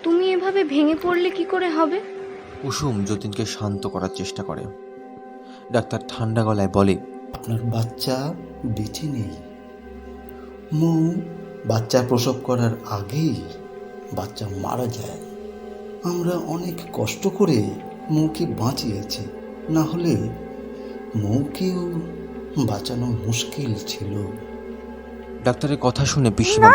[0.03, 2.16] তুমি এভাবে ভেঙে পড়লে কি করে হবে?
[2.61, 4.65] কুসুম যতীনকে শান্ত করার চেষ্টা করে।
[5.71, 6.97] ডাক্তার ঠান্ডা গলায় বলে
[7.33, 8.33] আপনার বাচ্চা
[8.65, 9.31] বেঁচে নেই।
[10.73, 11.13] মৌ
[11.65, 13.35] বাচ্চা প্রসব করার আগেই
[14.13, 15.19] বাচ্চা মারা যায়।
[16.03, 17.69] আমরা অনেক কষ্ট করে
[18.09, 19.23] মৌকে বাঁচিয়েছি।
[19.69, 20.29] না হলে
[21.15, 21.99] মৌকেও
[22.65, 24.27] বাঁচানো মুশকিল ছিল।
[25.43, 26.71] ডাক্তারের কথা শুনে পিসিমা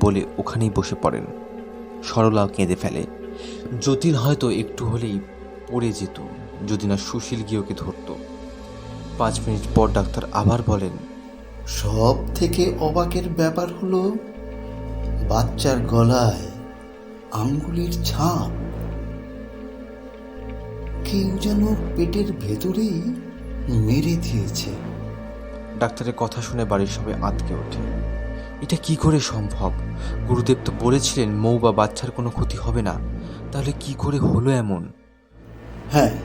[0.00, 1.24] বলে ওখানেই বসে পড়েন।
[2.02, 3.06] সরলাও কেঁদে ফেলে।
[3.80, 5.20] যতীন হয়তো একটু হলেই
[5.68, 6.20] পড়ে যেত
[6.68, 8.16] যদি না সুশীল গিয়ে ওকে ধরতো।
[9.18, 10.90] পাঁচ মিনিট পর ডাক্তার আবার বলেন
[11.66, 14.16] সব থেকে অবাকের ব্যাপার হলো
[15.28, 16.50] বাচ্চার গলায়
[17.32, 18.50] আঙ্গুলের ছাপ।
[21.04, 23.02] কেউ যেন পেটের ভেতরেই
[23.68, 24.70] মেরে দিয়েছে।
[25.78, 27.82] ডাক্তারের কথা শুনে বাড়ির সবাই আটকে ওঠে।
[28.62, 29.72] এটা কি করে সম্ভব?
[30.28, 33.11] গুরুদেব তো বলেছিলেন মৌ বা বাচ্চার কোনো ক্ষতি হবে না।
[33.52, 34.92] তাহলে কি করে হলো এমন?
[35.92, 36.18] হ্যাঁ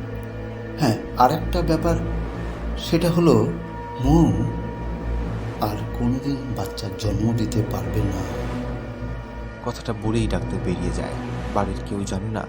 [0.79, 1.95] হ্যাঁ আর একটা ব্যাপার
[2.77, 3.47] সেটা হলো
[4.03, 4.25] মৌ
[5.61, 8.21] আর কোনোদিন বাচ্চার জন্ম দিতে পারবে না।
[9.65, 11.13] কথাটা বলেই ডাক্তার বেরিয়ে যায়।
[11.53, 12.45] বাড়ির কেউ জানে না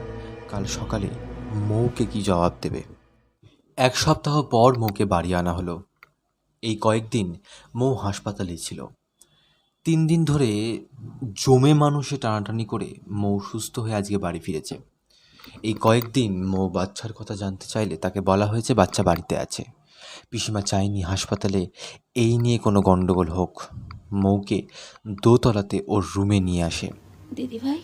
[0.48, 1.08] কাল সকালে
[1.52, 2.82] মৌকে কি জবাব দেবে।
[3.76, 5.82] এক সপ্তাহ পর মৌকে বাড়ি আনা হলো।
[6.62, 7.34] এই কয়েকদিন
[7.74, 8.86] মৌ হাসপাতালে ছিল।
[9.88, 10.78] তিন দিন ধরে
[11.34, 14.78] জমে মানুষে টানাটানি করে মৌ সুস্থ হয়ে আজকে বাড়ি ফিরেছে।
[15.62, 19.64] এই কয়েকদিন মৌ বাচ্চার কথা জানতে চাইলে তাকে বলা হয়েছে বাচ্চা বাড়িতে আছে।
[20.30, 21.66] পিসিমা চায়নি হাসপাতালে
[22.14, 23.62] এই নিয়ে কোনো গণ্ডগোল হোক।
[24.12, 24.62] মৌকে
[25.22, 26.88] দোতলাতে ওর রুমে নিয়ে আসে।
[27.34, 27.80] দিদিভাই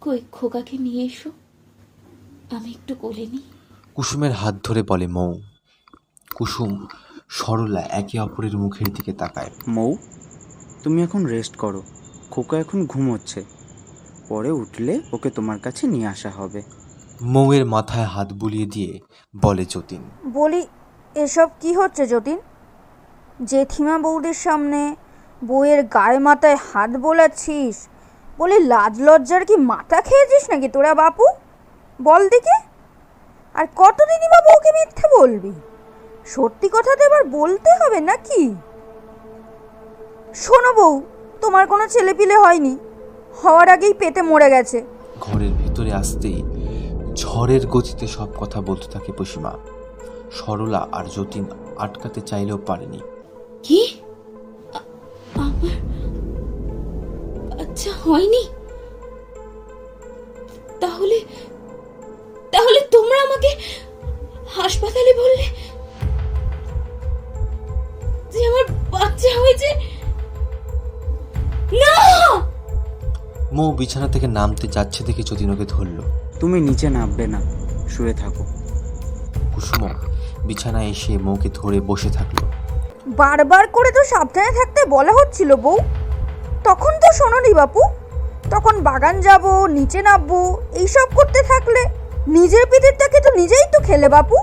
[0.00, 1.30] কই খোকাকে নিয়ে এসো।
[2.56, 3.42] আমি একটু কোলে নিই।
[3.94, 5.32] কুসুমের হাত ধরে বলে মৌ।
[6.34, 6.86] কুসুম
[7.28, 9.94] সরলা একে অপরের মুখের দিকে তাকায়। মৌ
[10.82, 11.82] তুমি এখন রেস্ট করো।
[12.30, 13.44] খোকা এখন ঘুমোচ্ছে।
[14.28, 16.62] পরে উঠলে ওকে তোমার কাছে নিয়ে আসা হবে।
[17.22, 19.00] মৌয়ের মাথায় হাত বুলিয়ে দিয়ে
[19.42, 20.66] বলে যতীন। বলি
[21.14, 22.38] এসব কি হচ্ছে যতীন?
[23.44, 24.96] জেঠিমা বৌদির সামনে
[25.44, 27.88] বউয়ের গায়ে মাথায় হাত বোলাচ্ছিস?
[28.38, 31.26] বলি লাজ লজ্জার কি মাথা খেয়েছিস নাকি তোরা বাপু?
[32.02, 32.56] বল দিকে
[33.54, 35.52] আর কতদিনই বা বউকে মিথ্যে বলবি?
[36.26, 38.54] সত্যি কথা তো এবার বলতে হবে নাকি?
[40.34, 41.02] শোনো বউ
[41.42, 42.78] তোমার কোনো ছেলেপিলে হয়নি।
[43.42, 44.78] হওয়ার আগেই পেটে মরে গেছে।
[45.20, 46.42] ঘরের ভিতরে আসতেই
[47.14, 49.52] ঝড়ের গতিতে সব কথা বলতে থাকে পশিমা।
[50.32, 51.44] সরলা আর যতীন
[51.78, 53.00] আটকাতে চাইলেও পারেনি।
[53.62, 53.80] কি?
[57.62, 58.42] আচ্ছা হয়নি?
[60.80, 61.18] তাহলে
[62.52, 63.50] তাহলে তোমরা আমাকে
[64.56, 65.44] হাসপাতালে বললে
[68.32, 69.97] যে আমার বাচ্চা হয়েছে?
[73.52, 76.02] মৌ বিছানা থেকে নামতে যাচ্ছে দেখে যতীন ওকে ধরল।
[76.40, 77.40] তুমি নিচে নামবে না
[77.88, 78.44] শুয়ে থাকো।
[79.54, 79.82] কুসুম
[80.46, 82.46] বিছানায় এসে মৌকে ধরে বসে থাকল।
[83.06, 85.78] বারবার করে তো সাবধানে থাকতে বলা হচ্ছিল বউ।
[86.64, 87.80] তখন তো শোনোনি বাপু
[88.50, 91.84] তখন বাগান যাব নিচে নামবো এইসব করতে থাকলে
[92.26, 94.36] নিজের পিঠেরটাকে তো নিজেই তো খেলে বাপু।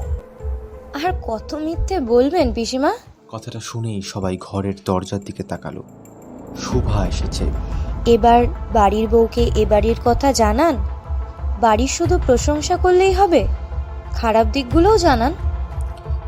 [1.05, 2.93] আর কত মিথ্যে বলবেন পিসিমা?
[3.31, 5.83] কথাটা শুনেই সবাই ঘরের দরজার দিকে তাকালো।
[6.57, 7.45] শুভা এসেছে।
[8.05, 10.77] এবার বাড়ির বউকে এ বাড়ির কথা জানান?
[11.61, 13.47] বাড়ির শুধু প্রশংসা করলেই হবে?
[14.11, 15.33] খারাপ দিকগুলোও জানান।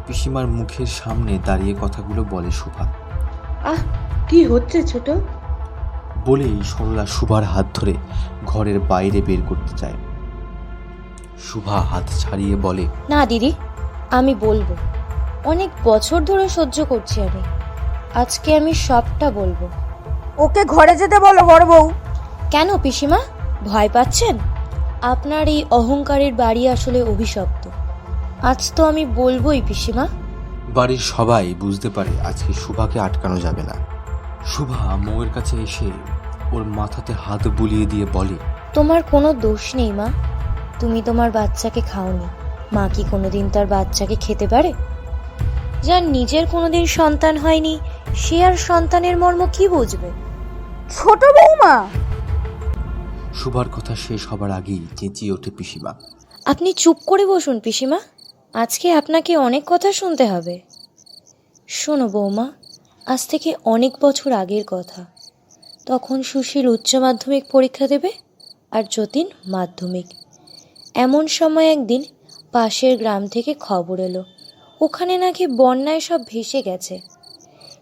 [0.08, 2.86] পিসিমার মুখের সামনে দাঁড়িয়ে কথাগুলো বলে শুভা।
[3.66, 3.76] আহ
[4.30, 5.10] কি হচ্ছে ছোট?
[6.26, 7.94] বলেই সরলা শুভার হাত ধরে
[8.46, 9.94] ঘরের বাইরে বের করতে চায়
[11.44, 13.52] শুভা হাত ছাড়িয়ে বলে না দিদি
[14.12, 14.76] আমি বলব।
[15.46, 17.42] অনেক বছর ধরে সহ্য করছি আমি।
[18.16, 19.87] আজকে আমি সবটা বলব।
[20.38, 21.92] ওকে ঘরে যেতে বলো বড় বউ।
[22.52, 23.20] কেন পিসিমা?
[23.64, 24.38] ভয় পাচ্ছেন?
[25.02, 27.70] আপনার এই অহংকারের বাড়ি আসলে অভিশপ্ত।
[28.42, 30.08] আজ তো আমি বলবোই পিসিমা।
[30.74, 33.76] বাড়ির সবাই বুঝতে পারে আজকে শুভাকে আটকানো যাবে না।
[34.46, 35.86] শুভা মৌয়ের কাছে এসে
[36.52, 38.38] ওর মাথাতে হাত বুলিয়ে দিয়ে বলে
[38.74, 40.08] তোমার কোনো দোষ নেই মা।
[40.80, 42.28] তুমি তোমার বাচ্চাকে খাওনি।
[42.74, 44.74] মা কি কোনোদিন তার বাচ্চাকে খেতে পারে?
[45.84, 47.80] যার নিজের কোনোদিন সন্তান হয়নি
[48.16, 50.27] সে আর সন্তানের মর্ম কি বুঝবে?
[50.92, 51.88] ছোট বৌমা।
[53.34, 55.94] শুভার কথা শেষ হবার আগেই চেঁচিয়ে ওঠে পিসিমা।
[56.46, 58.00] আপনি চুপ করে বসুন পিসিমা।
[58.54, 60.62] আজকে আপনাকে অনেক কথা শুনতে হবে।
[61.68, 62.52] শোনো বৌমা
[63.06, 65.06] আজ থেকে অনেক বছর আগের কথা।
[65.86, 68.12] তখন সুশীল উচ্চ মাধ্যমিক পরীক্ষা দেবে
[68.72, 70.06] আর যতীন মাধ্যমিক।
[70.96, 72.04] এমন সময় একদিন
[72.52, 74.24] পাশের গ্রাম থেকে খবর এলো।
[74.82, 77.02] ওখানে নাকি বন্যায় সব ভেসে গেছে।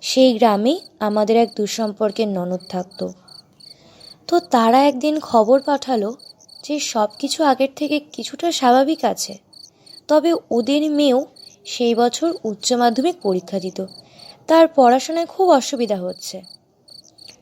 [0.06, 3.14] সেই গ্রামে আমাদের এক দুঃসম্পর্কের ননদ থাকতো।
[4.28, 6.16] তো তারা একদিন খবর পাঠালো
[6.64, 9.38] যে সব কিছু আগের থেকে কিছুটা স্বাভাবিক আছে।
[10.08, 11.26] তবে ওদের মেয়েও
[11.66, 13.86] সেই বছর উচ্চ মাধ্যমিক পরীক্ষা দিত।
[14.48, 16.42] তার পড়াশোনায় খুব অসুবিধা হচ্ছে।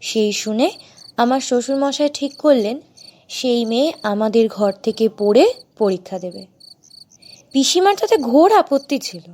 [0.01, 0.71] সেই শুনে
[1.17, 2.81] আমার শ্বশুরমশাই ঠিক করলেন,
[3.27, 6.45] সেই মেয়ে আমাদের ঘর থেকে পড়ে পরীক্ষা দেবে।
[7.51, 9.33] পিসিমার তাতে ঘোর আপত্তি ছিল।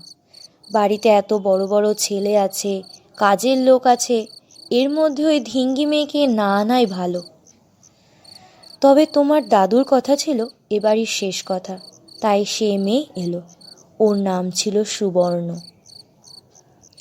[0.71, 2.81] বাড়িতে এত বড় বড় ছেলে আছে
[3.19, 4.27] কাজের লোক আছে,
[4.69, 7.23] এর মধ্যে ওই ধিঙ্গি মেয়েকে না আনাই ভালো।
[8.81, 11.79] তবে তোমার দাদুর কথা ছিল, এবারই শেষ কথা।
[12.21, 13.41] তাই সে মেয়ে এলো।
[13.99, 15.55] ওর নাম ছিল সুবর্ণ।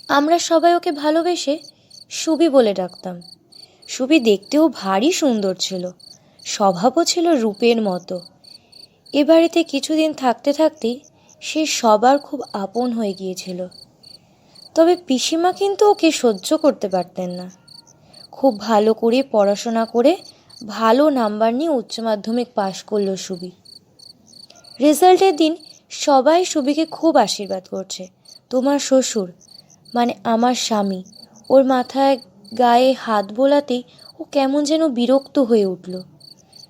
[0.08, 1.58] আমরা সবাই ওকে ভালোবেসে
[2.10, 3.22] সুবি বলে ডাকতাম।
[3.88, 5.90] সুবি দেখতেও ভারী সুন্দর ছিল।
[6.44, 8.20] স্বভাবও ছিল রূপের মতো।
[9.12, 11.00] এ বাড়িতে কিছুদিন থাকতে থাকতেই
[11.40, 13.68] সে সবার খুব আপন হয়ে গিয়েছিল।
[14.78, 17.50] তবে পিসিমা কিন্তু ওকে সহ্য করতে পারতেন না।
[18.32, 20.16] খুব ভালো করে পড়াশোনা করে
[20.66, 23.50] ভালো নাম্বার নিয়ে উচ্চ মাধ্যমিক পাশ করল সুবি।
[24.80, 25.56] রেজাল্টের দিন
[25.90, 28.08] সবাই সুবিকে খুব আশীর্বাদ করছে।
[28.50, 29.32] তোমার শ্বশুর
[29.94, 31.04] মানে আমার স্বামী,
[31.50, 32.18] ওর মাথায়
[32.58, 33.82] গায়ে হাত বোলাতেই
[34.18, 36.02] ও কেমন যেন বিরক্ত হয়ে উঠল।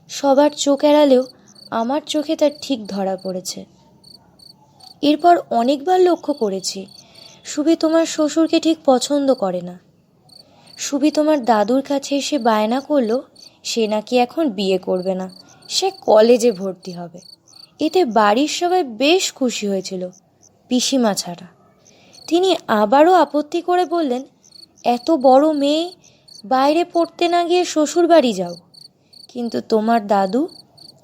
[0.09, 1.25] সবার চোখ এড়ালেও
[1.71, 3.65] আমার চোখে তার ঠিক ধরা পড়েছে।
[5.03, 6.87] এরপর অনেকবার লক্ষ্য করেছি
[7.49, 9.81] সুবি তোমার শ্বশুরকে ঠিক পছন্দ করে না।
[10.79, 13.21] সুবি তোমার দাদুর কাছে এসে বায়না করল,
[13.63, 15.27] সে নাকি এখন বিয়ে করবে না,
[15.69, 17.21] সে কলেজে ভর্তি হবে।
[17.81, 20.09] এতে বাড়ির সবাই বেশ খুশি হয়েছিল,
[20.69, 21.47] পিসিমা ছাড়া।
[22.27, 24.23] তিনি আবারও আপত্তি করে বললেন,
[24.85, 25.85] এত বড় মেয়ে,
[26.45, 28.55] বাইরে পড়তে না গিয়ে শ্বশুর বাড়ি যাও।
[29.29, 30.49] কিন্তু তোমার দাদু,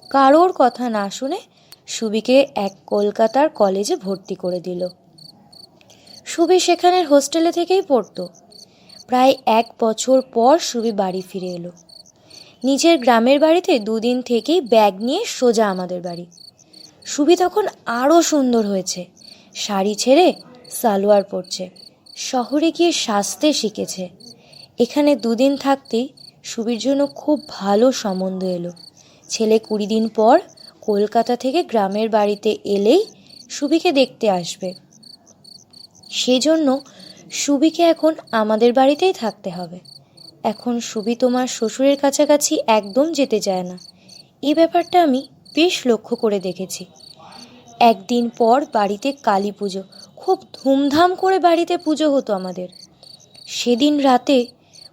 [0.09, 1.39] কারোর কথা না শুনে
[1.87, 4.87] সুবিকে এক কলকাতার কলেজে ভর্তি করে দিল।
[6.35, 8.27] সুবি সেখানের হোস্টেলে থেকেই পড়তো।
[9.07, 11.71] প্রায় এক বছর পর সুবি বাড়ি ফিরে এলো।
[12.63, 16.25] নিজের গ্রামের বাড়িতে দুদিন থেকেই ব্যাগ নিয়ে সোজা আমাদের বাড়ি।
[17.05, 19.05] সুবি তখন আরও সুন্দর হয়েছে।
[19.55, 20.33] শাড়ি ছেড়ে
[20.69, 21.69] সালোয়ার পরছে।
[22.15, 24.09] শহরে গিয়ে সাজতে শিখেছে।
[24.79, 26.09] এখানে দুদিন থাকতেই
[26.43, 28.71] সুবির জন্য খুব ভালো সম্বন্ধ এলো।
[29.29, 30.39] ছেলে কুড়ি দিন পর
[30.81, 33.05] কলকাতা থেকে গ্রামের বাড়িতে এলেই
[33.49, 34.84] সুবিকে দেখতে আসবে।
[36.15, 36.67] সেজন্য
[37.31, 39.79] সুবিকে এখন আমাদের বাড়িতেই থাকতে হবে।
[40.43, 43.77] এখন সুবি তোমার শ্বশুরের কাছাকাছি একদম যেতে চায় না।
[44.41, 45.21] এই ব্যাপারটা আমি
[45.55, 46.85] বেশ লক্ষ্য করে দেখেছি।
[47.79, 49.83] একদিন পর বাড়িতে কালী পুজো।
[50.15, 52.67] খুব ধুমধাম করে বাড়িতে পুজো হতো আমাদের।
[53.47, 54.37] সেদিন রাতে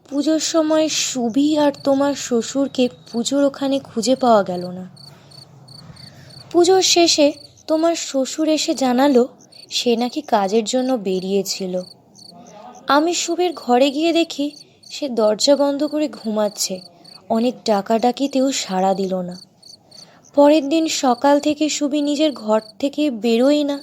[0.08, 4.85] পুজোর সময় সুবি আর তোমার শ্বশুরকে পুজোর ওখানে খুঁজে পাওয়া গেল না।
[6.50, 7.32] পুজোর শেষে
[7.66, 9.28] তোমার শ্বশুর এসে জানালো
[9.72, 11.82] সে নাকি কাজের জন্য বেরিয়েছিল।
[12.88, 14.50] আমি সুবির ঘরে গিয়ে দেখি
[14.90, 16.80] সে দরজা বন্ধ করে ঘুমাচ্ছে।
[17.28, 19.37] অনেক ডাকাডাকিতেও সাড়া দিল না।
[20.35, 23.78] পরের দিন সকাল থেকে সুবি নিজের ঘর থেকে বেরোয় না,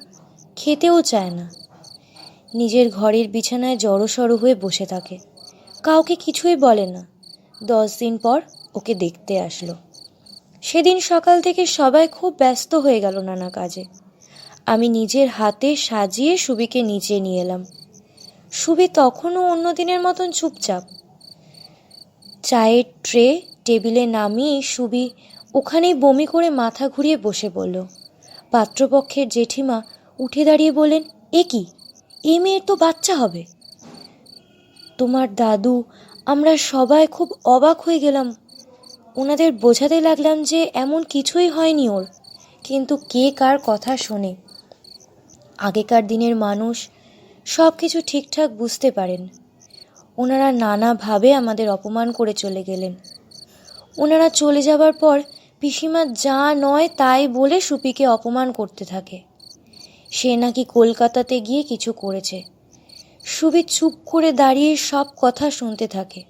[0.55, 1.51] খেতেও চায় না।
[2.53, 5.17] নিজের ঘরের বিছানায় জড়সড় হয়ে বসে থাকে।
[5.83, 7.07] কাউকে কিছুই বলে না।
[7.63, 8.41] দশ দিন পর
[8.75, 9.75] ওকে দেখতে আসলো।
[10.61, 14.08] সেদিন সকাল থেকে সবাই খুব ব্যস্ত হয়ে গেল নানা কাজে।
[14.69, 17.65] আমি নিজের হাতে সাজিয়ে সুবিকে নিচে নিয়ে এলাম।
[18.51, 20.83] সুবি তখনও অন্য দিনের মতন চুপচাপ।
[22.43, 25.09] চায়ের ট্রে টেবিলে নামিয়ে সুবি
[25.53, 27.85] ওখানেই বমি করে মাথা ঘুরিয়ে বসে পড়ল।
[28.51, 29.81] পাত্রপক্ষের জেঠিমা
[30.19, 31.65] উঠে দাঁড়িয়ে বললেন, এ কি?
[32.23, 33.45] এ মেয়ের তো বাচ্চা হবে।
[34.97, 35.83] তোমার দাদু,
[36.25, 38.35] আমরা সবাই খুব অবাক হয়ে গেলাম।
[39.15, 42.05] ওনাদের বোঝাতে লাগলাম যে এমন কিছুই হয়নি ওর।
[42.63, 44.35] কিন্তু কে কার কথা শোনে।
[45.59, 46.89] আগেকার দিনের মানুষ
[47.45, 49.27] সব কিছু ঠিকঠাক বুঝতে পারেন।
[50.17, 52.95] ওনারা নানাভাবে আমাদের অপমান করে চলে গেলেন।
[53.97, 55.21] ওনারা চলে যাবার পর
[55.59, 59.21] পিসিমা যা নয় তাই বলে সুপিকে অপমান করতে থাকে।
[60.11, 62.43] সে নাকি কলকাতাতে গিয়ে কিছু করেছে।
[63.25, 66.23] সুবি চুপ করে দাঁড়িয়ে সব কথা শুনতে থাকে।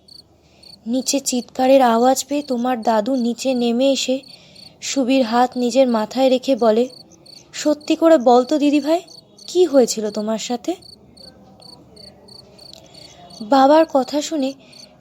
[0.88, 4.20] নিচে চিৎকারের আওয়াজ পেয়ে তোমার দাদু নিচে নেমে এসে
[4.82, 6.88] সুবির হাত নিজের মাথায় রেখে বলে,
[7.54, 9.02] সত্যি করে বল তো দিদিভাই
[9.50, 10.72] কি হয়েছিল তোমার সাথে?
[13.42, 14.50] বাবার কথা শুনে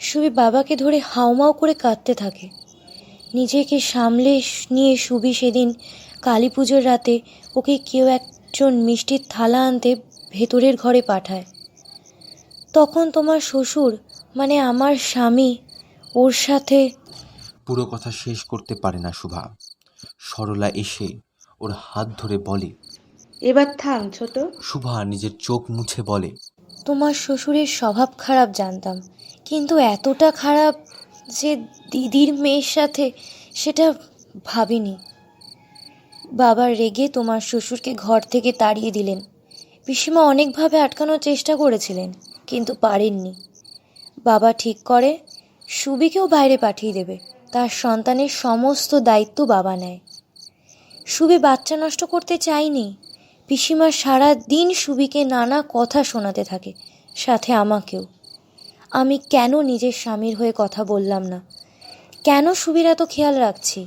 [0.00, 2.46] সুবি বাবাকে ধরে হাউমাউ করে কাঁদতে থাকে।
[3.34, 4.32] নিজেকে সামলে
[4.70, 5.68] নিয়ে সুবি সেদিন
[6.22, 7.14] কালী পুজোর রাতে
[7.56, 9.90] ওকে কেউ একজন মিষ্টির থালা আনতে
[10.30, 11.44] ভেতরের ঘরে পাঠায়।
[12.72, 13.92] তখন তোমার শ্বশুর
[14.36, 15.50] মানে আমার স্বামী,
[16.14, 16.78] ওর সাথে
[17.66, 19.42] পুরো কথা শেষ করতে পারে না শুভা
[20.18, 21.08] সরলা এসে
[21.60, 22.70] ওর হাত ধরে বলে
[23.42, 26.30] এবার থাম ছোট। শুভা নিজের চোখ মুছে বলে
[26.84, 29.00] তোমার শ্বশুরের স্বভাব খারাপ জানতাম
[29.44, 30.74] কিন্তু এতটা খারাপ
[31.40, 31.56] যে
[31.90, 33.12] দিদির মেয়ের সাথে
[33.54, 33.94] সেটা
[34.44, 34.96] ভাবিনি।
[36.32, 39.20] বাবা রেগে তোমার শ্বশুরকে ঘর থেকে তাড়িয়ে দিলেন।
[39.86, 42.12] পিসিমা অনেকভাবে আটকানোর চেষ্টা করেছিলেন
[42.46, 43.34] কিন্তু পারেননি।
[44.24, 45.18] বাবা ঠিক করে
[45.68, 47.18] সুবিকেও বাইরে পাঠিয়ে দেবে
[47.52, 49.98] তার সন্তানের সমস্ত দায়িত্ব বাবা নেয়।
[51.06, 52.96] সুবি বাচ্চা নষ্ট করতে চায়নি।
[53.48, 56.72] পিসিমা সারা দিন সুবিকে নানা কথা শোনাতে থাকে,
[57.14, 58.04] সাথে আমাকেও।
[58.90, 61.40] আমি কেন নিজের স্বামীর হয়ে কথা বললাম না?
[62.24, 63.80] কেন সুবির এত খেয়াল রাখছি?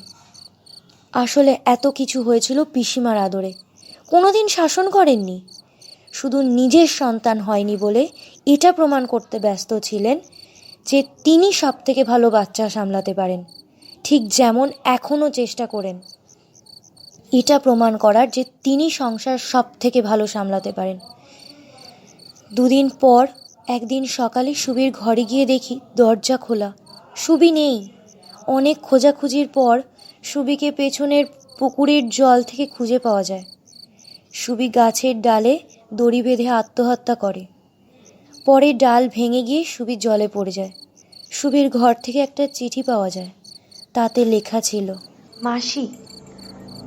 [1.13, 3.53] আসলে এত কিছু হয়েছিল পিসিমার আদরে।
[4.07, 5.37] কোনোদিন শাসন করেননি।
[6.13, 8.07] শুধু নিজের সন্তান হয়নি বলে
[8.45, 10.19] এটা প্রমাণ করতে ব্যস্ত ছিলেন
[10.85, 13.41] যে তিনি সব থেকে ভালো বাচ্চা সামলাতে পারেন,
[14.03, 15.97] ঠিক যেমন এখনও চেষ্টা করেন।
[17.31, 20.99] এটা প্রমাণ করার যে তিনি সংসার সব থেকে ভালো সামলাতে পারেন।
[22.53, 23.27] দুদিন পর
[23.67, 26.73] একদিন সকালে সুবির ঘরে গিয়ে দেখি দরজা খোলা।
[27.15, 27.89] সুবি নেই।
[28.47, 29.81] অনেক খোঁজাখুঁজির পর
[30.23, 31.25] সুবিকে পেছনের
[31.59, 33.43] পুকুরের জল থেকে খুঁজে পাওয়া যায়।
[34.33, 35.59] সুবি গাছের ডালে
[35.93, 37.45] দড়ি বেঁধে আত্মহত্যা করে।
[38.45, 40.71] পরে ডাল ভেঙে গিয়ে সুবি জলে পড়ে যায়।
[41.31, 43.29] সুবির ঘর থেকে একটা চিঠি পাওয়া যায়।
[43.93, 44.93] তাতে লেখা ছিল,
[45.41, 45.87] মাসি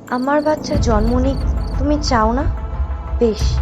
[0.09, 1.37] আমার বাচ্চা জন্ম নিক,
[1.79, 2.43] তুমি চাও না?
[3.19, 3.57] বেশ,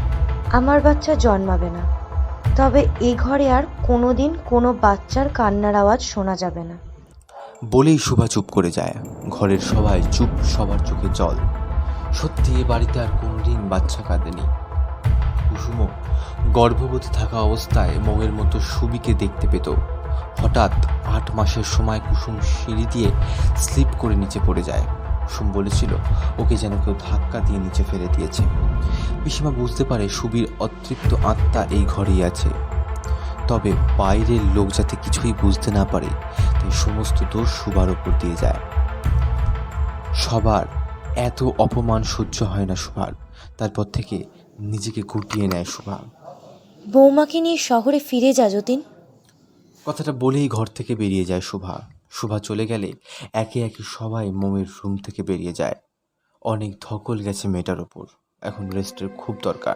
[0.51, 1.79] আমার বাচ্চা জন্মাবে না।
[2.55, 6.73] তবে এ ঘরে আর কোনো দিন কোনো বাচ্চার কান্নার আওয়াজ শোনা যাবে না।
[7.65, 8.93] বলেই শুভা চুপ করে যায়।
[9.29, 11.35] ঘরের সবাই চুপ, সবার চোখে জল।
[12.13, 14.41] সত্যি এ বাড়িতে আর কোনোদিন বাচ্চা কাঁদেনি।
[15.49, 15.87] কুসুম
[16.53, 19.69] গর্ভবতী থাকা অবস্থায় মৌয়ের মতো সুবিকে দেখতে পেত।
[20.41, 20.71] হঠাৎ
[21.05, 23.09] আট মাসের সময় কুসুম সিঁড়ি দিয়ে
[23.57, 24.81] স্লিপ করে নিচে পড়ে যায়।
[25.23, 25.91] কুসুম বলেছিল
[26.37, 28.43] ওকে যেন কেউ ধাক্কা দিয়ে নিচে ফেলে দিয়েছে।
[29.23, 32.49] পিসিমা বুঝতে পারে সুবীর অতৃপ্ত আত্মা এই ঘরেই আছে।
[33.47, 36.07] তবে বাইরের লোক যাতে কিছুই বুঝতে না পারে
[36.37, 38.59] তাই সমস্ত দোষ সুবার ওপর দিয়ে যায়।
[40.15, 40.65] সবার
[41.15, 43.13] এত অপমান সহ্য হয় না সুভার।
[43.57, 44.23] তারপর থেকে
[44.59, 45.97] নিজেকে গুটিয়ে নেয় সুভা।
[46.91, 48.81] বৌমাকে নিয়ে শহরে ফিরে যা যতীন।
[49.85, 52.93] কথাটা বলেই ঘর থেকে বেরিয়ে যায় শুভা শুভা চলে গেলে
[53.33, 55.75] একে একে সবাই মোমের রুম থেকে বেরিয়ে যায়।
[56.41, 58.05] অনেক ধকল গেছে মেয়েটার ওপর।
[58.41, 59.75] এখন রেস্টের খুব দরকার।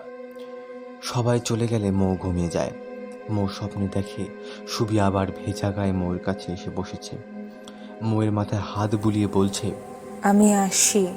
[1.01, 2.71] সবাই চলে গেলে মৌ ঘুমিয়ে যায়।
[3.29, 4.23] মৌ স্বপ্নে দেখে
[4.67, 7.17] সুবি আবার ভেজা গায়ে মৌয়ের কাছে এসে বসেছে।
[8.01, 9.71] মৌয়ের মাথায় হাত বুলিয়ে বলছে
[10.23, 11.07] আমি আসি।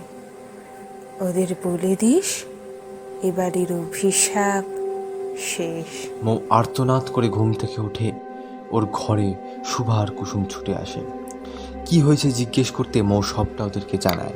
[1.21, 2.45] ওদের বলে দিস
[3.23, 4.65] এবারের অভিশাপ
[5.39, 8.30] শেষ। মৌ আর্তনাদ করে ঘুম থেকে উঠে
[8.71, 11.01] ওর ঘরে শুভা আর কুসুম ছুটে আসে।
[11.87, 14.33] কি হয়েছে জিজ্ঞেস করতে মৌ সবটা ওদেরকে জানায়।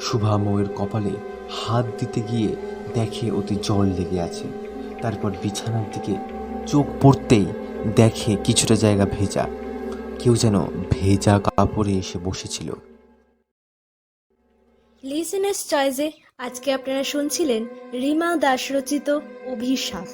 [0.00, 1.10] শুভা মৌয়ের কপালে
[1.50, 2.56] হাত দিতে গিয়ে
[2.94, 4.44] দেখে ওতে জল লেগে আছে।
[5.02, 6.14] তারপর বিছানার দিকে
[6.66, 7.46] চোখ পড়তেই
[7.96, 9.48] দেখে কিছুটা জায়গা ভেজা।
[10.18, 10.60] কেউ যেন
[10.90, 12.72] ভেজা কাপড়ে এসে বসেছিল।
[15.04, 20.06] লিসেনার্স চয়েসে আজকে আপনারা শুনছিলেন রিমা দাস রচিত অভিশাপ।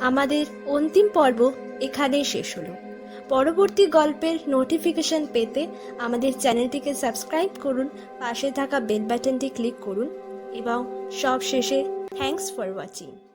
[0.00, 2.87] আমাদের অন্তিম পর্ব এখানেই শেষ হলো।
[3.28, 5.62] পরবর্তী গল্পের নোটিফিকেশন পেতে
[5.98, 7.86] আমাদের চ্যানেলটিকে সাবস্ক্রাইব করুন,
[8.20, 10.08] পাশে থাকা বেল বাটনটি ক্লিক করুন
[10.52, 10.78] এবং
[11.12, 11.78] সব শেষে
[12.16, 13.27] থ্যাংকস ফর ওয়াচিং